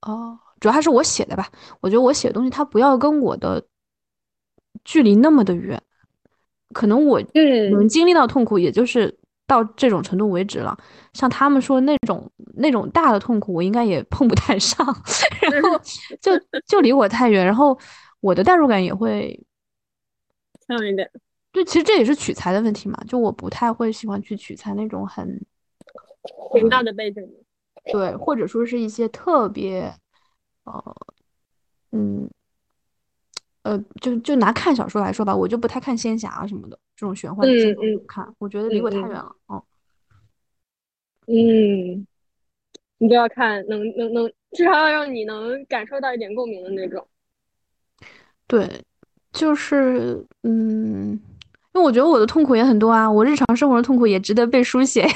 [0.03, 0.39] 哦。
[0.61, 1.49] 主要还是我写的吧，
[1.80, 3.64] 我觉得我写的东西，它不要跟我的
[4.84, 5.80] 距离那么的远，
[6.74, 7.22] 可能我
[7.70, 9.16] 能经历到痛苦，也就是
[9.47, 10.76] 到这种程度为止了。
[11.12, 14.84] 像他们说那种那种大的痛苦，我应该也碰不太上，
[15.41, 15.78] 然后
[16.20, 16.32] 就
[16.66, 17.78] 就离我太远，然后
[18.18, 19.41] 我的代入感也会
[20.68, 21.10] 强一点。
[21.50, 25.44] 对，其实这也是取材的问题嘛，就我不太会喜欢去取材那种很
[26.22, 27.26] 宏大的背景，
[27.90, 29.92] 对，或者说是一些特别。
[30.64, 30.96] 呃，
[31.92, 32.28] 嗯，
[33.62, 39.34] 呃，就就拿看小说来说吧，我就不太看仙侠什么的这种玄幻的嗯不看，我觉得离我太远了。
[39.46, 39.64] 哦，
[41.26, 42.06] 嗯，
[42.98, 47.08] 你就要看能能能，至少要让你能感受到一点共鸣的那种。
[48.46, 48.84] 对，
[49.32, 55.08] 就是嗯，因为我觉得我的痛苦也很多啊，我日常生活的痛苦也值得被书写呀。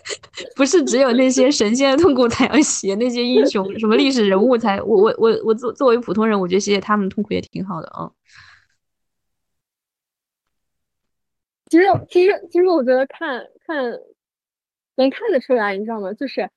[0.56, 8.10] 不是只有那些神仙的痛苦才要写，那些英雄什么历史人物才我我我我作作为普通人，我觉得写写他们的痛苦也挺好的啊。
[11.70, 13.98] 其实其实其实我觉得看看
[14.96, 16.12] 能看得出来，你知道吗？
[16.14, 16.48] 就是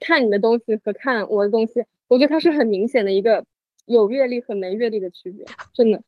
[0.00, 3.44] 看你的东西和看我的东西，我觉得它是很明显的一个
[3.86, 6.02] 有阅历和没阅历的区别，真的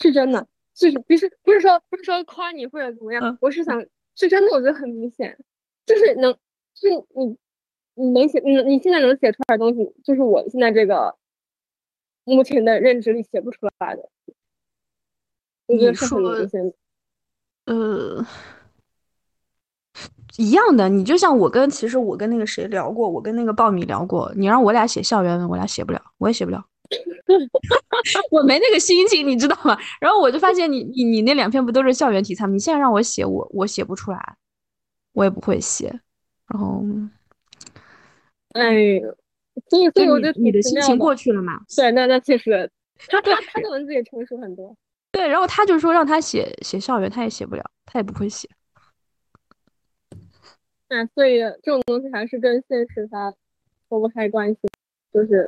[0.00, 3.84] 是真的，就是不是不是说不是说夸你或者怎么样，我是想
[4.16, 5.38] 是真的，我觉得很明显。
[5.86, 6.32] 就是能，
[6.74, 7.36] 就是你，
[7.94, 11.16] 你能写，你你现在能写出来的东西，就是我现在这个
[12.24, 14.08] 目前的认知里写不出来的。
[15.66, 16.72] 我觉得是很明显。
[17.66, 18.24] 呃，
[20.36, 26.64] 一样的，你就像我跟其实我跟那个谁聊过，我跟那个爆米聊过，你让我俩写校园文，我俩写不了，我也写不了，
[28.30, 29.78] 我没那个心情，你知道吗？
[30.00, 32.52] 然后我就发现你你你那两篇不都是校园题材吗？
[32.52, 34.36] 你现在让我写，我我写不出来。
[35.12, 35.88] 我也不会写，
[36.46, 36.84] 然后，
[38.52, 39.00] 哎，
[39.68, 41.60] 所以所以我觉得你的心情过去了嘛？
[41.76, 42.70] 对，那那确实，
[43.10, 44.76] 他他他的文字也成熟很多。
[45.10, 48.48] 对，然后他就说让他写写校园，他也写不了，他也不会写。
[50.88, 53.34] 那所以这种东西还是跟现实它
[53.88, 54.60] 脱不开关系，
[55.12, 55.44] 就是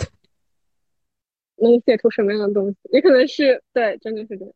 [1.62, 4.54] 能写出什么样的东西，也可能是对，真的是这样。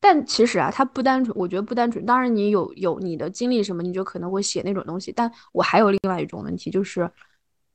[0.00, 2.04] 但其实啊，它不单纯，我觉得不单纯。
[2.04, 5.10] 当然，你有有你的经历什么，你就可能会写那种东西。
[5.10, 7.10] 但我还有另外一种问题，就是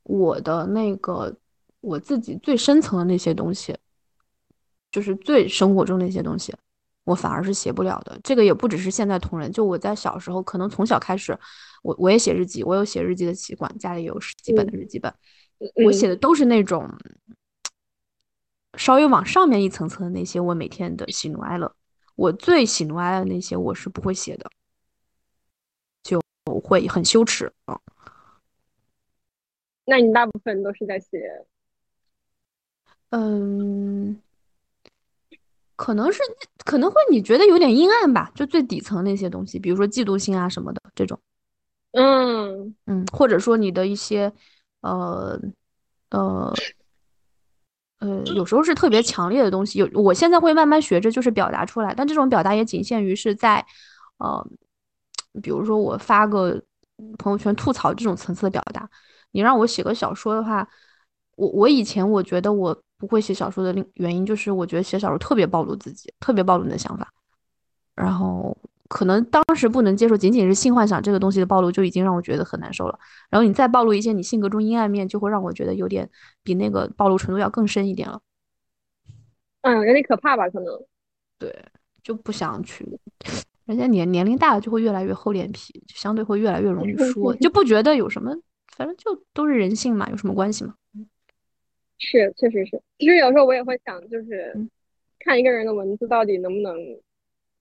[0.03, 1.35] 我的那个
[1.81, 3.75] 我自己最深层的那些东西，
[4.91, 6.53] 就是最生活中那些东西，
[7.03, 8.19] 我反而是写不了的。
[8.23, 11.35] 这个也不只是现在同人，就我在小时候，可能从小开始，
[11.81, 15.11] 我我也写日记，我有写日记的习惯，家里有十几本的日记本，
[15.83, 16.89] 我写的都是那种
[18.77, 21.75] 稍微往上面一层层的那些，我每天的喜怒哀乐。
[22.15, 24.49] 我最喜怒哀乐那些我是不会写的，
[26.03, 26.21] 就
[26.63, 27.79] 会很羞耻啊。
[29.85, 31.45] 那你大部分都是在写？
[33.09, 34.21] 嗯，
[35.75, 36.19] 可能是
[36.63, 41.19] 可能会你觉得有点阴暗吧，就最底层那些东西，比如说嫉妒心啊什么的这种。
[41.93, 44.31] 嗯嗯，或者说你的一些
[44.81, 45.39] 呃
[46.11, 46.53] 呃。
[48.01, 53.65] 呃，有时候是特别强烈的东西，有我现在会慢慢学着就是表达出来，但这种表达也仅限于是在，
[54.19, 54.41] 呃，
[55.43, 56.63] 比如说我发个
[57.17, 58.89] 朋友圈吐槽这种层次的表达。
[59.31, 60.65] 你让我写个小说的话，
[61.35, 67.11] 我我以前我觉得我不会写小说的原因就是我觉得写小说特别暴露自己，特别暴露你的想法，
[67.95, 68.57] 然后。
[68.89, 72.99] 可能当时不能接受，仅仅是性幻想这个东西的暴露就已经让我觉得很难受了。
[73.29, 76.09] 然后你再暴露一些你性格中阴暗面，就会让我觉得有点
[76.43, 78.19] 比那个暴露程度要更深一点了。
[79.61, 80.49] 嗯，有点可怕吧？
[80.49, 80.73] 可能。
[81.37, 81.55] 对，
[82.01, 82.99] 就不想去。
[83.65, 88.35] 人家年年龄大了就会越来越厚脸皮，就相对会越来越容易说，就不觉得有什么，
[88.75, 90.73] 反正就都是人性嘛，有什么关系嘛？
[91.99, 92.81] 是，确实是。
[92.97, 94.67] 其实有时候我也会想，就是
[95.19, 96.75] 看一个人的文字到底能不能。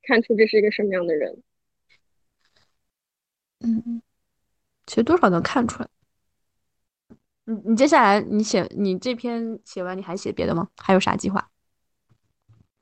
[0.09, 1.43] 看出这是一个什么样的人，
[3.61, 4.03] 嗯嗯，
[4.87, 5.89] 其实多少能看出来。
[7.45, 10.71] 你你接下来你写你这篇写完你还写别的吗？
[10.79, 11.51] 还有啥计划？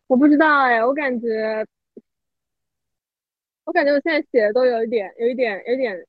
[0.07, 1.66] 我不知道哎，我感觉，
[3.64, 6.07] 我感觉我现在写的都有一点，有一点，有点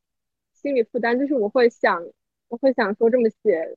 [0.53, 1.99] 心理负担，就是我会想，
[2.47, 3.75] 我会想说这么写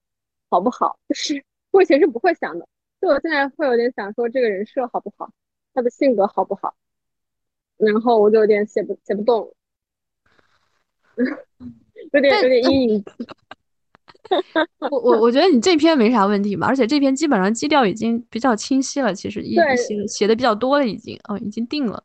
[0.51, 0.99] 好不好？
[1.09, 2.69] 就是我以前是不会想的，
[3.01, 5.33] 就我现在会有点想说这个人设好不好，
[5.73, 6.75] 他的性格好不好。
[7.81, 9.53] 然后我就有点写不写不动，
[12.13, 13.05] 有点有点阴影。
[14.91, 22.05] 我我我觉得你这篇没啥问题嘛，而且这篇基本上基调已经比较清晰了，其实一写写的比较多了，已经哦已经定了。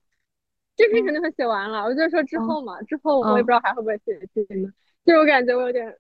[0.76, 4.71] 这篇肯定会写完了，我就说之后嘛，之后我也不知道还会不会写新的。
[5.05, 5.97] 就是我感觉我有点，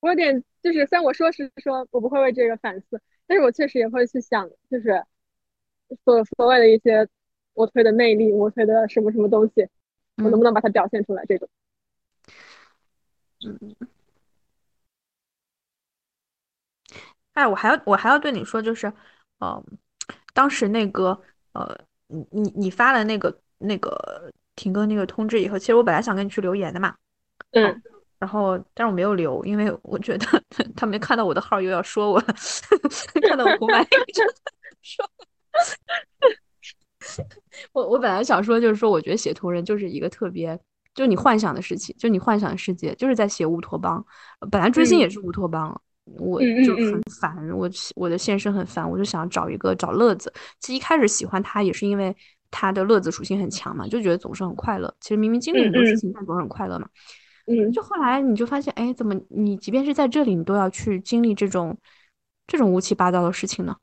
[0.00, 5.02] 我有点就是虽然我说是说我不会为这个反思，但是我确实也会去想，就是
[6.04, 7.08] 所所谓的一些。
[7.54, 9.68] 我推的魅力，我推的什么什么东西，
[10.16, 11.24] 我能不能把它表现出来？
[11.26, 11.48] 这种，
[13.44, 13.76] 嗯，
[17.32, 18.92] 哎，我还要我还要对你说，就是，
[19.38, 19.62] 呃，
[20.32, 21.20] 当时那个，
[21.52, 21.76] 呃，
[22.08, 26.96] 你你你发了那个那个停更那个通知以后，其实我本来想跟你去留言的嘛，
[27.52, 27.82] 嗯，
[28.18, 30.26] 然后但是我没有留，因为我觉得
[30.76, 32.20] 他没看到我的号又要说我，
[33.28, 33.84] 看到我红白
[34.82, 35.04] 说。
[37.72, 40.58] 我我本来想说，就是说，我觉得写同人就是一个特别，
[40.94, 44.04] 就是你幻想的事情，就你幻想的世界，就是在写乌托邦。
[44.50, 45.80] 本来追星也是乌托邦，
[46.18, 50.32] 我就很烦，我我的现实很烦，我就想找一个找乐子。
[50.60, 52.14] 其实一开始喜欢他也是因为
[52.50, 54.94] 他的乐子属性很强嘛，就觉得总是很快乐。
[55.00, 56.88] 其实明明经历很多事情，但总是很快乐嘛。
[57.46, 61.76] 嗯，就后来你就发现，哎，怎么你即便是在这里，你都要去经历这种
[62.46, 63.76] 这种乌七八糟的事情呢？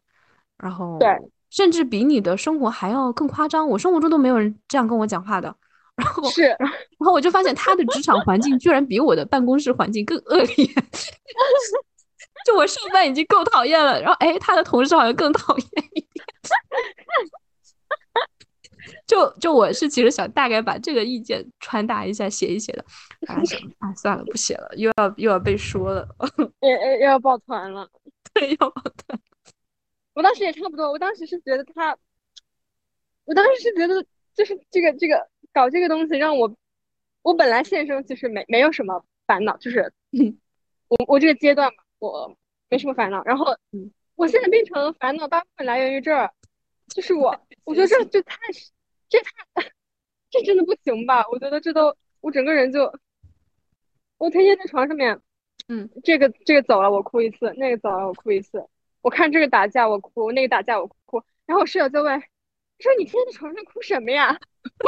[0.57, 1.09] 然后对。
[1.51, 5.55] 甚至比你的生活还要更夸张，我生活中都没有人这样跟我讲话的。
[5.95, 10.65] 然后是， 然后我就发现他的职场环境居然比我的办公室环境更恶劣。
[12.45, 16.15] 就我上班已经够讨厌了，然后哎，他的同事好像更讨厌一点。
[19.05, 22.83] 就就我是其实想大概把这个意见传达一下，写一写的。
[23.27, 23.35] 啊，
[23.95, 26.07] 算了，不写了，又要又要被说了，
[26.61, 27.87] 又又要抱团了，
[28.33, 29.19] 对，要抱团。
[30.21, 31.97] 我当时也差不多，我当时是觉得他，
[33.25, 34.05] 我当时是觉得
[34.35, 36.55] 就是这个这个搞这个东西让我，
[37.23, 39.91] 我本来现生其实没没有什么烦恼，就是
[40.89, 42.37] 我我这个阶段嘛，我
[42.69, 43.47] 没什么烦恼，然后
[44.13, 46.31] 我现在变成烦恼大部分来源于这儿，
[46.89, 48.35] 就是我 我觉得这这太
[49.09, 49.71] 这太
[50.29, 51.25] 这真的不行吧？
[51.29, 52.93] 我觉得这都我整个人就
[54.19, 55.19] 我天天在床上面，
[55.67, 58.63] 嗯，这个这个走了我哭一次，那个走了我哭一次。
[59.01, 62.19] 我看这个打架我哭，那个打架我哭，然后我室友就问
[62.79, 64.37] ：“说你天天在床上哭什么呀？”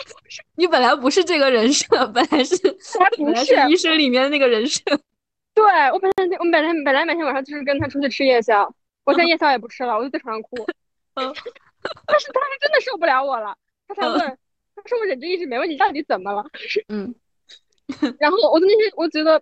[0.55, 4.81] 你本来不是这个人设，本来是他 不是医生里面的那个人设。
[5.55, 8.71] 对我本来我本来本来每天晚上就是跟他出去吃夜宵，
[9.03, 10.57] 我现在夜宵也不吃了，我就在床上哭。
[11.15, 11.33] 嗯，
[12.05, 13.55] 但是他是真的受不了我了，
[13.87, 14.19] 他才问
[14.75, 16.43] ：“他说我忍着一直没问你到底怎么了？”
[16.89, 17.13] 嗯，
[18.19, 19.41] 然后我的那些我觉得，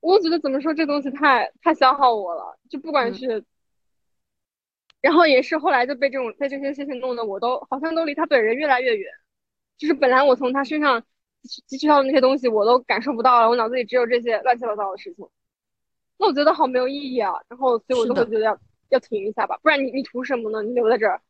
[0.00, 3.44] 我觉得怎么说这东西太太消耗我了，就不管是。
[5.04, 9.06] 然后也是后来就被这种被这些事情弄得我都好像都离他本人越来越远，
[9.76, 10.98] 就是本来我从他身上
[11.68, 15.28] 汲取到的那些东西我都感受不到了，我脑子里只有这些乱七八糟的事情，
[16.16, 17.34] 那我觉得好没有意义啊。
[17.50, 20.62] 然后所以我就会觉得要要停一下吧，不然你你图什么呢？
[20.62, 21.20] 你留在这儿。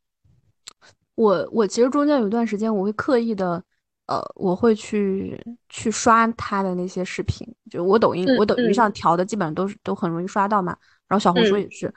[1.17, 3.61] 我我其实中间有一段时间我会刻意的，
[4.07, 5.37] 呃，我会去
[5.69, 10.77] 去刷他的那些视频，就我抖音我抖音上调的基本上都是都很容易刷到嘛，
[11.09, 11.93] 然后小红书也是。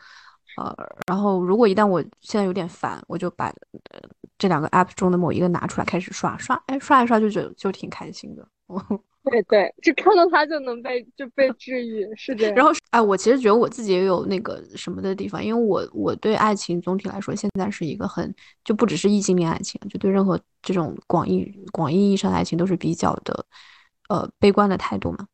[0.58, 0.76] 呃，
[1.08, 3.48] 然后如果一旦我现在有点烦，我就把
[3.92, 4.00] 呃
[4.38, 8.48] 这两个 app 中的某一个拿出来开始刷刷，哎，刷一刷就觉得就挺开心的。
[9.30, 12.56] 对对，就看到它就能被就被治愈，是这样。
[12.56, 18.34] 然后哎，我其实觉得我自己也有那个什么的地方，因为我我对爱情总体来说现在是一个很
[18.64, 23.46] 就不只是异性恋爱情，就对任何这种广义广义意义上的爱情都是比较的
[24.08, 25.28] 呃悲观的态度嘛。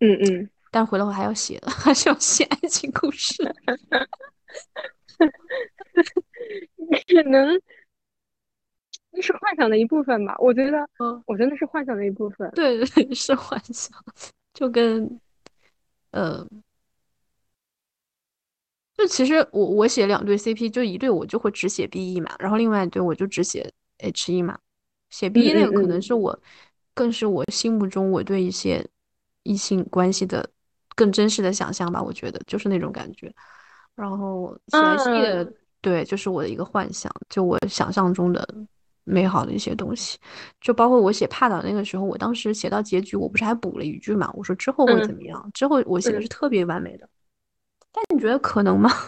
[0.00, 0.50] 嗯嗯。
[0.72, 3.42] 但回来我还要写的， 还是要写爱情故事。
[7.06, 7.60] 可能
[9.12, 12.50] 那是幻想的一部分吧，我觉得，嗯，我觉得那是幻想的一部分。
[12.54, 13.92] 对 对，是幻想，
[14.54, 15.20] 就跟，
[16.12, 16.46] 呃，
[18.96, 24.58] 就其实我我写两对 CP，就一对我就会只写 BE 嘛，然后另外一对我就只写 HE 嘛。
[25.10, 26.38] 写 BE 那个可能是我，
[26.94, 28.86] 更是我心目中我对一些
[29.42, 30.48] 异性关系的
[30.94, 33.32] 更真实的想象吧，我觉得就是那种感觉。
[33.94, 38.46] 然后写戏的，对，就是我的一个幻想，就我想象中的
[39.04, 40.18] 美好的一些东西，
[40.60, 44.30] 就包括我写帕岛那个时候，我当时写到结局，我不是还补了一句嘛？
[44.34, 45.50] 我说之后会怎么样？
[45.52, 47.08] 之后我写的是特别完美的，
[47.92, 48.90] 但你觉得可能吗？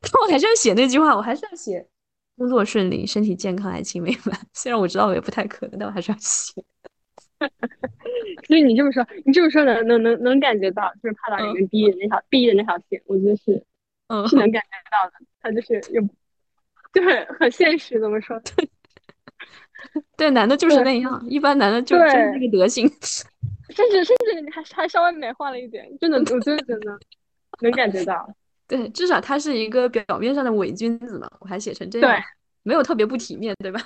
[0.00, 1.86] 但我还是要写那句话，我还是要写
[2.36, 4.38] 工作顺利、身体健康、爱情美满。
[4.52, 6.52] 虽然我知道我也不太可能，但我还是要写。
[8.46, 13.62] 所以你这么说，你这么说能能能能感觉到，就是帕岛里面逼的那条逼的那条线，我觉得是，
[14.08, 15.16] 嗯，是能感觉到的。
[15.40, 16.00] 他就是又，
[16.92, 18.40] 就很很现实，怎么说？
[20.16, 22.88] 对，男的就是那样，一般男的就就是那个德行，
[23.70, 26.98] 甚至甚至还还稍微美化了一点，真的，我真的觉得
[27.60, 28.28] 能感觉到。
[28.66, 32.20] 对，至少他是一个表面上的伪君子嘛，我还写成这样，
[32.64, 33.80] 没有特别不体面，对吧？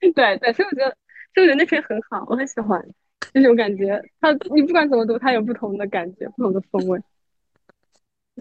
[0.00, 0.96] 对对，所以我觉得。
[1.34, 2.84] 就觉得那篇很好，我很喜欢
[3.32, 4.02] 那种感觉。
[4.20, 7.00] 他你不管怎么读，他有不同的感觉，不同的风味。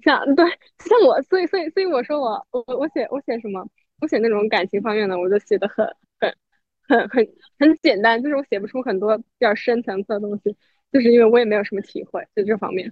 [0.04, 3.68] 像对像我，所以所以所以我说我我我写我写什么？
[4.00, 5.86] 我写那种感情方面的，我就写的很
[6.20, 6.32] 很
[6.88, 7.28] 很很
[7.60, 10.56] 很简单，就是我写不出很多比较深层次的东西，
[10.92, 12.92] 就是因为我也没有什么体会，在这方面。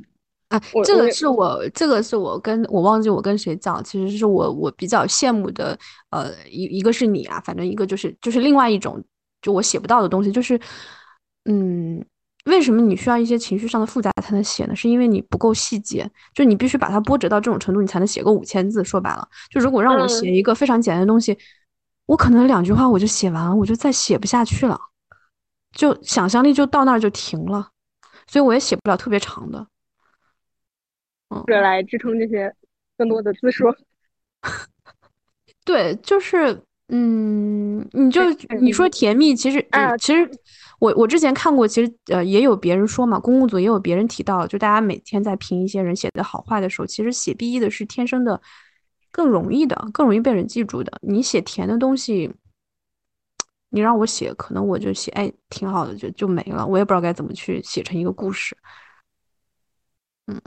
[0.49, 5.77] 啊，这个是我这个是我跟我忘记我跟谁讲，其实是我我比较羡慕的。
[6.09, 9.03] 呃，一一个是你啊，反正一个就是就是另外一种。
[9.45, 10.59] 就我写不到的东西，就是
[11.43, 12.03] 嗯，
[12.45, 14.75] 为什么你需要一些情绪上的复杂才能写呢？
[14.75, 18.83] 是因为你不够细节，就你必须把它波折到这种程度，你才能写个五千字。
[18.83, 21.37] 说白了，就如果让我写一个非常简单的东西，
[22.07, 24.79] 我可能两句话我就写完了，我就再写不下去了，
[25.71, 27.69] 就想象力就到那儿就停了，
[28.25, 29.67] 所以我也写不了特别长的。
[31.29, 32.51] 嗯，来支撑这些
[32.97, 33.65] 更多的字数。
[35.63, 38.21] 对，就是，嗯，你就
[38.61, 39.65] 你说甜蜜，其实，
[39.99, 40.29] 其实
[40.79, 48.39] 我我之前看过，其实呃也有别人说嘛，公共组也有别人提到，就大家每天在评一些人写的好坏的时候，其实写 B E 的是天生的
[49.11, 50.99] 更容易的，更容易被人记住的。
[51.01, 52.31] 你写甜的东西，
[53.69, 58.55] 你让我写，可能我就写，哎，挺好的，就就没了，我也不知道该怎么去写成一个故事。
[60.27, 60.39] 嗯，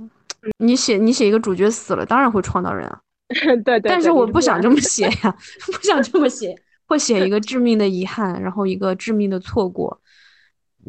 [0.59, 3.01] 你写你写一个主角死了，当然会创造人啊。
[3.63, 6.55] 对对，但是我不想这么写呀，不想这么写，
[6.87, 10.01] 会写一个致命的遗憾，然后一个致命的错过，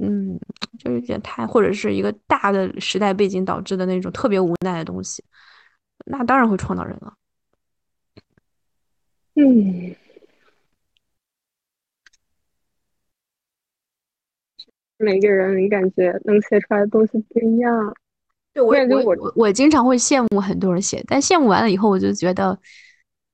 [0.01, 0.39] 嗯，
[0.77, 5.21] 就有点太，或者是一个大的时代背景导致的那种特别无奈的东西，
[6.05, 7.13] 那当然会创造人了。
[9.35, 9.95] 嗯，
[14.97, 17.93] 每个人感觉能写出来的东西不一样。
[18.61, 22.57] 我我我我经常会羡慕很多人写，但羡慕完了以后，我就觉得，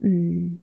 [0.03, 0.59] 嗯，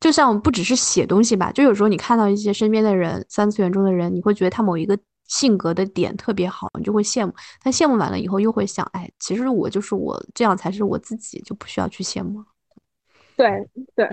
[0.00, 7.32] 就像不只是写东西吧，就有时候你看到一些身边的人，三次元中的人，你会觉得他某一个性格的点特别好，你就会羡慕。
[7.62, 12.44] 但羡慕完了以后，又会想，哎，其实我就是我，这样才是我自己，就不需要去羡慕。
[13.36, 14.08] 对对，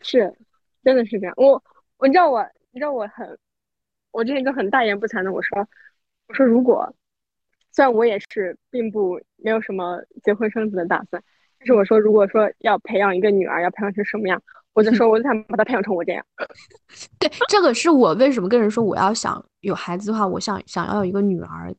[0.00, 0.32] 是，
[0.84, 1.34] 真的是这样。
[1.36, 1.62] 我
[1.98, 2.42] 我知道我，
[2.72, 3.38] 你知道我很，
[4.12, 5.66] 我之前就很大言不惭的我说，
[6.28, 6.94] 我说如果。
[7.72, 11.22] 虽然我也是并不没有什么结婚生子的打算，
[11.58, 14.42] 但是我说，如果说要培养一个女儿，要培养成什么样，
[14.72, 16.24] 我就说，我就想把她培养成我这样。
[17.18, 21.72] 对，这个是我为什么跟人说我要想有孩子的话，我想想要有一个女儿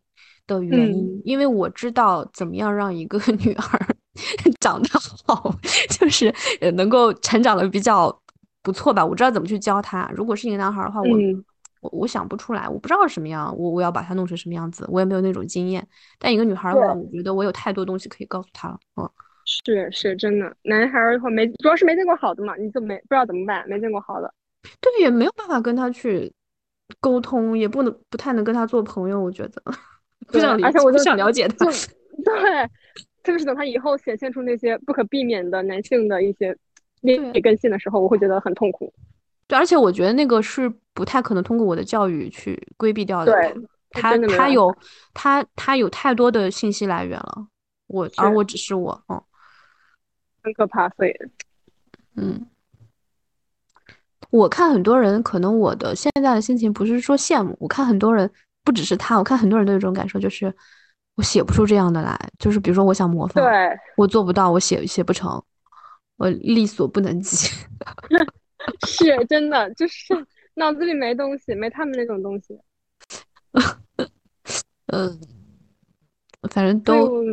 [0.48, 3.88] 的原因，因为我知道怎么样让一个 女儿
[4.62, 4.90] 长得
[5.28, 5.54] 好，
[5.90, 6.34] 就是
[6.74, 8.18] 能够成长的比较
[8.64, 9.06] 不错吧。
[9.06, 10.10] 我知道怎么去教他。
[10.16, 11.08] 如果是一个男孩的话，我。
[11.82, 15.86] 我我想不出来，我不知道什么样，我我要把它弄成什么样子，我也没有那种经验。
[16.18, 18.80] 但一个女孩的话，我觉得我有太多东西可以告诉她了。
[18.96, 19.10] 嗯，
[19.46, 24.34] 是是真的，男孩的话没，主要是没见过好的嘛，你就没不知道怎么办，没见过好的。
[24.80, 26.32] 对，也没有办法跟他去
[27.00, 29.62] 沟通，也不能不太能跟他做朋友，我觉得
[30.28, 31.66] 不想理，而且我就想了解他。
[32.24, 32.70] 对，
[33.24, 36.56] 特别是等他以后显现出那些不可避免的男性的一些
[37.02, 38.94] 劣根性的时候，我会觉得很痛苦。
[39.52, 43.34] 对，而且我觉得那个是不太可能通过我的教育去规避掉的。
[43.34, 43.54] 对，
[43.90, 44.74] 他他有
[45.14, 47.48] 他他有太多的信息来源了，
[47.88, 49.22] 我而我只是我，嗯，
[50.42, 51.12] 很可怕，所以，
[52.16, 52.48] 嗯，
[54.30, 58.32] 我看很多人，可能我的现在的心情不是说羡慕，我看很多人
[58.64, 60.56] 不只是他，我看很多人都有这种感受，就是
[61.16, 65.44] 我写不出这样的来，就是比如说我想模仿，对，我做不到，我写写不成，
[66.16, 67.50] 我力所不能及。
[68.88, 70.14] 是真的，就是
[70.56, 72.58] 脑子里没东西，没他们那种东西。
[74.88, 75.20] 嗯，
[76.50, 77.24] 反正都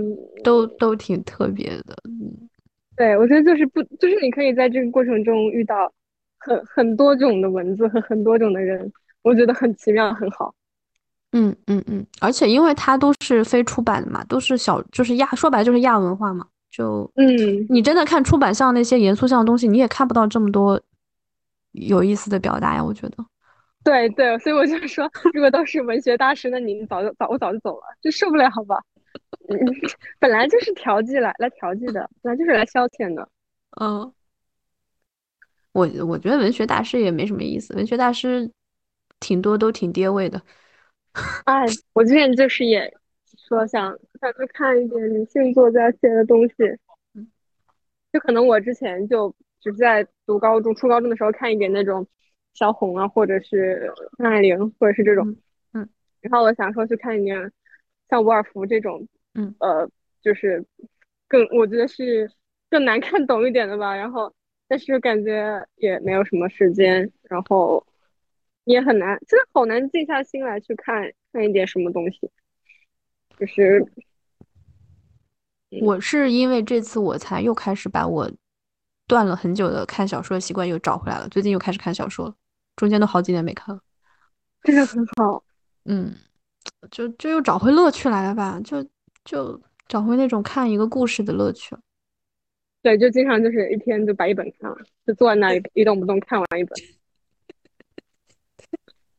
[0.45, 1.97] 都都挺特别的。
[2.05, 2.49] 嗯，
[2.97, 5.93] 对，我觉得就是不，就是你可以在这个过程中遇到
[6.39, 10.55] 很很多种的文字和很多种的人，我觉得很奇妙，很好。
[11.33, 16.47] 嗯嗯嗯，而且因为它都是非出版的嘛，都是小，就是亚，说白了就是亚文化嘛。
[16.71, 17.27] 就嗯，
[17.69, 20.81] 你真的看出版像那些严肃像的东西，你也看不到这么多。
[21.87, 23.17] 有意思的表达呀，我觉得。
[23.85, 28.77] 对对，所以我就说，如果都是文学大师，那你早就早我早就走了，就受不了，好吧？
[30.19, 33.27] 本来就是调剂来来调剂的，本来就是来消遣的。
[33.81, 34.13] 嗯，
[35.73, 38.51] 我我觉得文学大师也没什么意思，文学大师
[39.21, 40.43] 挺多都挺跌位的。
[41.47, 41.65] 哎，
[41.95, 42.93] 我之前就是也
[43.49, 46.55] 说想想去看一点女性作家写的东西，
[48.13, 49.35] 就可能我之前就。
[49.61, 52.07] 就是在读高中、初高中的时候看一点那种
[52.55, 55.37] 萧红啊，或者是张爱玲，或者是这种，
[55.73, 55.89] 嗯，
[56.21, 57.53] 然后我想说去看一点
[58.09, 59.91] 像伍尔夫这种，嗯，呃，
[60.23, 60.65] 就是
[61.27, 62.31] 更我觉得是
[62.71, 63.97] 更难看懂一点的吧。
[63.97, 64.33] 然后，
[64.69, 67.85] 但是感觉也没有什么时间，然后
[68.65, 72.31] 也很难，真的好难静下心来去看看一点什么东西。
[73.39, 73.85] 就是
[75.83, 78.31] 我是因为这次我才又开始把我。
[79.09, 82.35] 断了很久的看小说的习惯又找回来了，最近又开始看小说了，
[82.77, 83.81] 中间都好几年没看了，
[84.63, 85.43] 这个很好，
[85.87, 86.15] 嗯，
[86.91, 88.87] 就就又找回乐趣来了吧，就
[89.25, 91.75] 就找回那种看一个故事的乐趣。
[92.83, 96.79] 对，就经常就是一天就把一本看完，就坐在那里一动不动看完一本。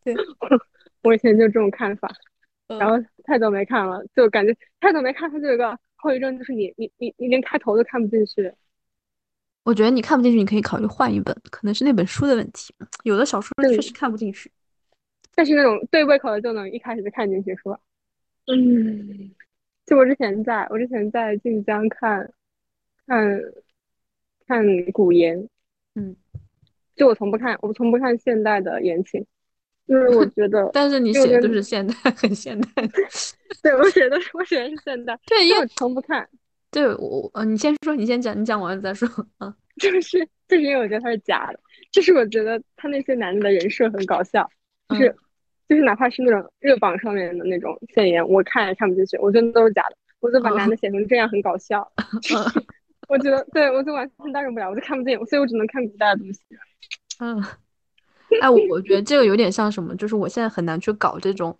[0.03, 0.15] 对，
[1.03, 2.09] 我以前就这种看法，
[2.67, 8.53] 然后太久没看了，就感觉太久没看，它就有个后遗症，就是你你你你连开头都看不进去。
[9.63, 12.73] 我觉得你看不进去，你可以考虑换一本，可能是那本书的问题。
[13.03, 14.51] 有的小说确实看不进去，
[15.35, 17.79] 但是那种对胃口的就能一开始就看进去，是吧？
[18.47, 19.31] 嗯，
[19.85, 22.33] 就我之前在我之前在晋江看，
[23.05, 23.39] 看，
[24.47, 25.47] 看古言，
[25.93, 26.15] 嗯，
[26.95, 29.23] 就我从不看，我从不看现代的言情，
[29.85, 32.69] 因为我觉得， 但是你写的都是现代，很现代。
[33.61, 36.27] 对我写的我写的是现代，对，因为我从不看。
[36.71, 39.07] 对我，呃，你先说，你先讲，你讲完了再说。
[39.37, 41.59] 啊， 就是就是因为我觉得他是假的，
[41.91, 44.47] 就是我觉得他那些男的的人设很搞笑，
[44.89, 45.15] 就是
[45.67, 49.95] 就是哪怕是那种热榜上面的那种现言，我看也看不进去，我觉得都是假的。
[50.19, 51.89] 我就把男的写成这样很搞笑，
[53.07, 56.41] 我觉得对我就完全代入不了，我就看不进，所以我只能看古代的东西。
[57.19, 57.41] 嗯，
[58.41, 61.57] 哎，我我觉得这个有点像什么，就是我现在很难去搞这种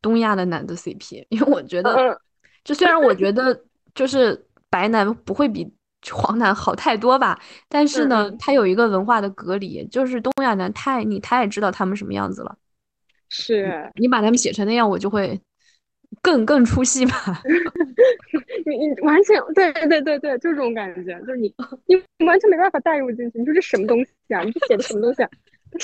[0.00, 2.18] 东亚的男的 CP，因为我觉得，
[2.64, 3.64] 就虽然我觉得。
[4.00, 5.70] 就是白男不会比
[6.10, 7.38] 黄男好太多吧，
[7.68, 12.56] 但是呢，他有一个文化的隔离，就是东亚男太你太知道他们什么样子了，
[13.28, 15.38] 是你把他们写成那样，我就会
[16.22, 17.42] 更更出戏吧。
[18.64, 23.38] 你你完全对对对对，就这种感觉，就是你 你完全没办法带入进去。
[23.38, 24.40] 你说这什么东西啊？
[24.40, 25.28] 你这写的什么东西啊？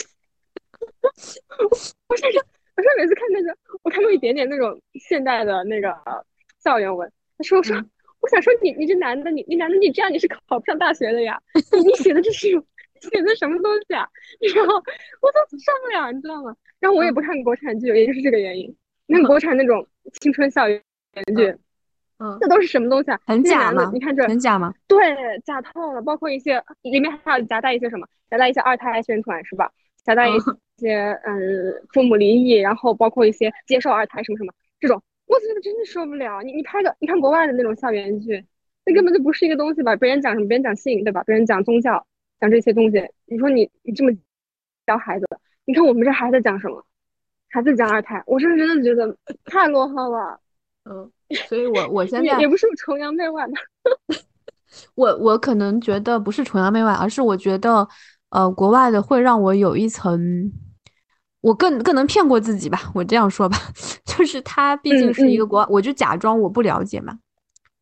[2.08, 2.38] 我甚至，
[2.76, 5.94] 我甚至每次看那个，我看过一点点那种现代的那个
[6.64, 7.76] 校园文，他说我说。
[8.26, 11.40] 我想说你，你这男的，你你男的，你这样你是考不上大学的呀！
[11.72, 12.48] 你你写的这是
[13.00, 14.04] 写的什么东西啊？
[14.52, 16.52] 然后我都上不了，你知道吗？
[16.80, 18.74] 然后我也不看国产剧，也就是这个原因。
[19.06, 19.86] 那国产那种
[20.20, 20.82] 青春校园
[21.36, 21.54] 剧，
[22.18, 23.20] 嗯，这都是什么东西啊？
[23.26, 23.88] 很假吗？
[23.94, 24.74] 你看这很假吗？
[24.88, 24.98] 对，
[25.44, 26.02] 假透了。
[26.02, 29.70] 包括一些里面还有夹带一些什么，夹带一些二胎宣传是吧？
[30.02, 30.32] 夹带一
[30.78, 35.00] 些嗯父母离异，然后包括一些接受二胎什么什么这种。
[35.26, 38.44] 我觉得真的受不了，你你拍个，你看国外的那种校园剧，
[38.84, 39.94] 那根本就不是一个东西吧？
[39.96, 40.46] 别人讲什么？
[40.46, 41.22] 别人讲性，对吧？
[41.24, 42.06] 别人讲宗教，
[42.40, 43.02] 讲这些东西。
[43.26, 44.12] 你说你你这么
[44.86, 45.26] 教孩子，
[45.64, 46.84] 你看我们这孩子讲什么？
[47.48, 50.40] 孩子讲二胎，我是真的觉得太落后了。
[50.84, 51.10] 嗯，
[51.48, 53.54] 所以我我现在也不是崇洋媚外的，
[54.94, 57.88] 我我可能觉得不是崇洋媚外，而是我觉得，
[58.30, 60.52] 呃，国外的会让我有一层。
[61.41, 63.57] 我更更能骗过自己吧，我这样说吧，
[64.05, 67.18] 就是他毕竟是一个国，我就假装我不了解嘛，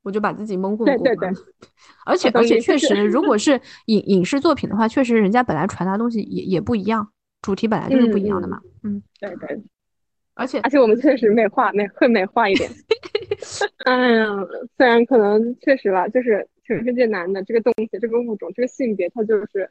[0.03, 1.33] 我就把自己蒙混过关。
[2.05, 7.09] 而且而且确实，如果 是影影视作品的话，确实人家本来传达东西也也不一样，
[7.41, 8.61] 主题本来就是不一样的嘛。
[8.83, 9.63] 嗯，对对。
[10.35, 12.69] 而且而且我们确实美化美会美化一点。
[13.85, 14.27] 哎呀，
[14.77, 19.71] 虽然可能确实吧，就是全世界男的这个东西，这个物种，这个性别，它就是。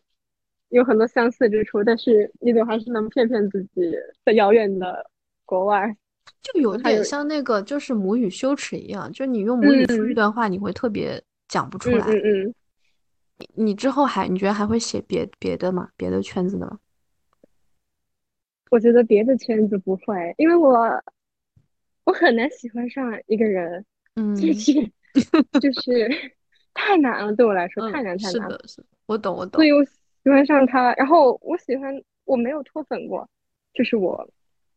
[0.74, 3.95] 有很多相似之处，但是你总还是能骗骗自己，
[4.26, 5.05] 在遥远的
[5.45, 5.95] 国外，
[6.41, 12.05] 就有点像那个，就是母语羞耻一样，就你用母语说一段话，你会特别讲不出来。
[12.07, 12.55] 嗯嗯。
[13.38, 15.89] 你你之后还你觉得还会写别别的吗？
[15.95, 16.80] 别的圈子的吗？
[18.71, 20.74] 我觉得别的圈子不会，因为我
[22.05, 24.74] 我很难喜欢上一个人，嗯，就是
[25.61, 26.09] 就是
[26.74, 28.57] 太难了，对我来说太难太难了。
[28.57, 29.59] 是的，是，我懂我懂。
[29.59, 29.86] 所以我。
[30.24, 33.30] 喜欢上他，然后我喜欢我没有脱粉过，
[33.74, 34.30] 就是我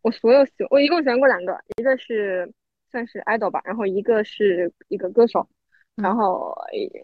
[0.03, 2.53] 我所有喜我一共喜欢过两个，一个是
[2.91, 5.49] 算是 idol 吧，然后一个是一个歌手，
[5.95, 6.53] 然后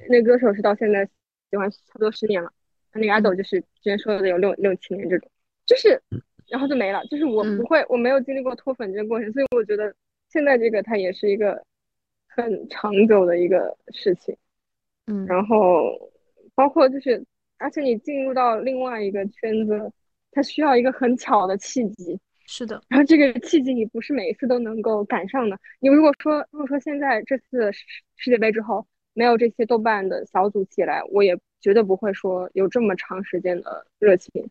[0.09, 1.09] 那歌手是到现在
[1.51, 2.53] 喜欢差不多十年了，
[2.93, 5.31] 那个 idol 就是之前说的有六六七年这种，
[5.65, 6.03] 就是
[6.49, 9.95] 然后就没了，就是我不会我没有经历过脱粉这个过程，所以我觉得
[10.31, 11.65] 现在这个它也是一个
[12.27, 14.37] 很长久的一个事情，
[15.07, 16.11] 嗯，然后
[16.57, 17.25] 包括就是。
[17.63, 19.93] 而且你进入到另外一个圈子，
[20.33, 22.19] 它需要一个很巧的契机。
[22.45, 25.59] 是的，然后这个契机你不是每一次都能够赶上的。
[25.81, 34.51] 你如果说如果说现在这次世界杯之后没有这些豆瓣的小组起来，我也绝对不会说有这么长时间的热情。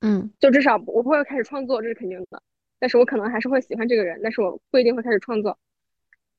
[0.00, 2.40] 嗯，就至少我不会开始创作，这是肯定的。
[2.78, 5.58] 但是我可能还是会喜欢这个人，但是我不一定会开始创作。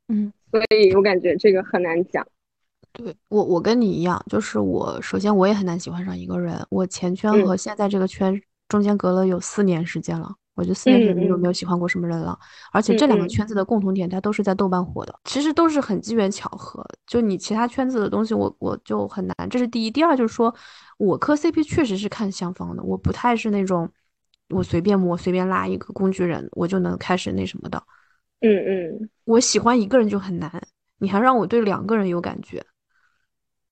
[0.07, 2.27] 嗯，所以我感觉这个很难讲。
[2.93, 6.65] 对我，我跟你一样，就是我首先我也很难喜欢上一个人。
[6.69, 12.37] 我前圈和现在这个圈中间隔了有四年时间了，我就四年时间就没有喜欢过什么人了。
[12.71, 16.85] 而且这两个圈子的共同点，它都是在豆瓣火的，其实都是很机缘巧合。
[17.07, 19.49] 就你其他圈子的东西，我我就很难。
[19.49, 20.53] 这是第一，第二就是说
[20.97, 23.89] 我磕 CP 确实是看相方的，我不太是那种
[24.49, 27.81] 我随便摸随便拉一个工具人，我就能开始那什么的。
[28.41, 30.61] 嗯嗯，我喜欢一个人就很难，
[30.97, 32.65] 你还让我对两个人有感觉。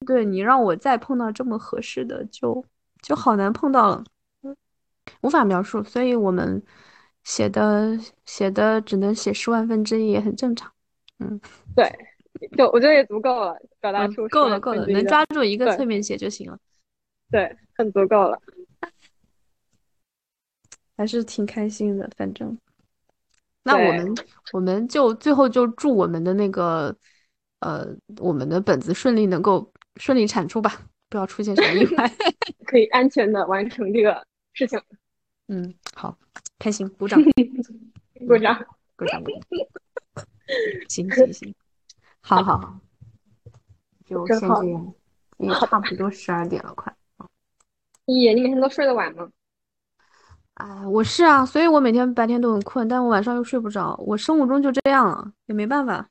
[0.05, 2.63] 对你让我再碰到这么合适的，就
[3.01, 4.03] 就好难碰到了，
[5.21, 5.83] 无法描述。
[5.83, 6.63] 所以我们
[7.23, 10.71] 写的写的只能写十万分之一，也很正常。
[11.19, 11.39] 嗯，
[11.75, 11.91] 对，
[12.57, 16.57] 就我觉得也足够了，表达嗯出够了够了，能抓住一个侧面写就行了，
[17.29, 18.41] 对，很足够了。
[20.95, 22.09] 还是挺开心的。
[22.15, 22.57] 反正，
[23.63, 24.15] 那我们
[24.53, 26.95] 我们就最后就祝我们的那个
[27.59, 27.85] 呃
[28.17, 30.71] 我们的本子顺利能够顺利产出吧，
[31.09, 32.11] 不要出现什么意外。
[32.65, 34.81] 可以安全的完成这个事情，
[35.49, 36.17] 嗯，好，
[36.57, 37.21] 开心，鼓掌，
[38.27, 38.65] 鼓掌。
[38.95, 39.47] 鼓掌，鼓掌。
[40.89, 41.53] 行行行，
[42.21, 42.79] 好好好，
[44.05, 44.93] 就先这样，
[45.37, 46.93] 也差不多十二点了，快。
[48.07, 49.29] 咦，你每天都睡得晚吗？
[50.55, 56.09] 哎，我是啊，所以我每天白天都很困，但我晚上又睡不着，我生物钟就这样了，也没办法，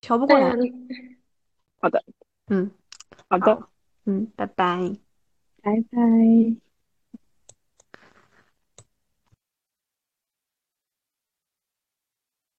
[0.00, 0.50] 调不过来。
[1.80, 2.04] 好的，
[2.48, 2.70] 嗯
[3.28, 3.68] 好的，
[4.04, 4.92] 嗯，拜拜。
[5.62, 6.63] 拜拜。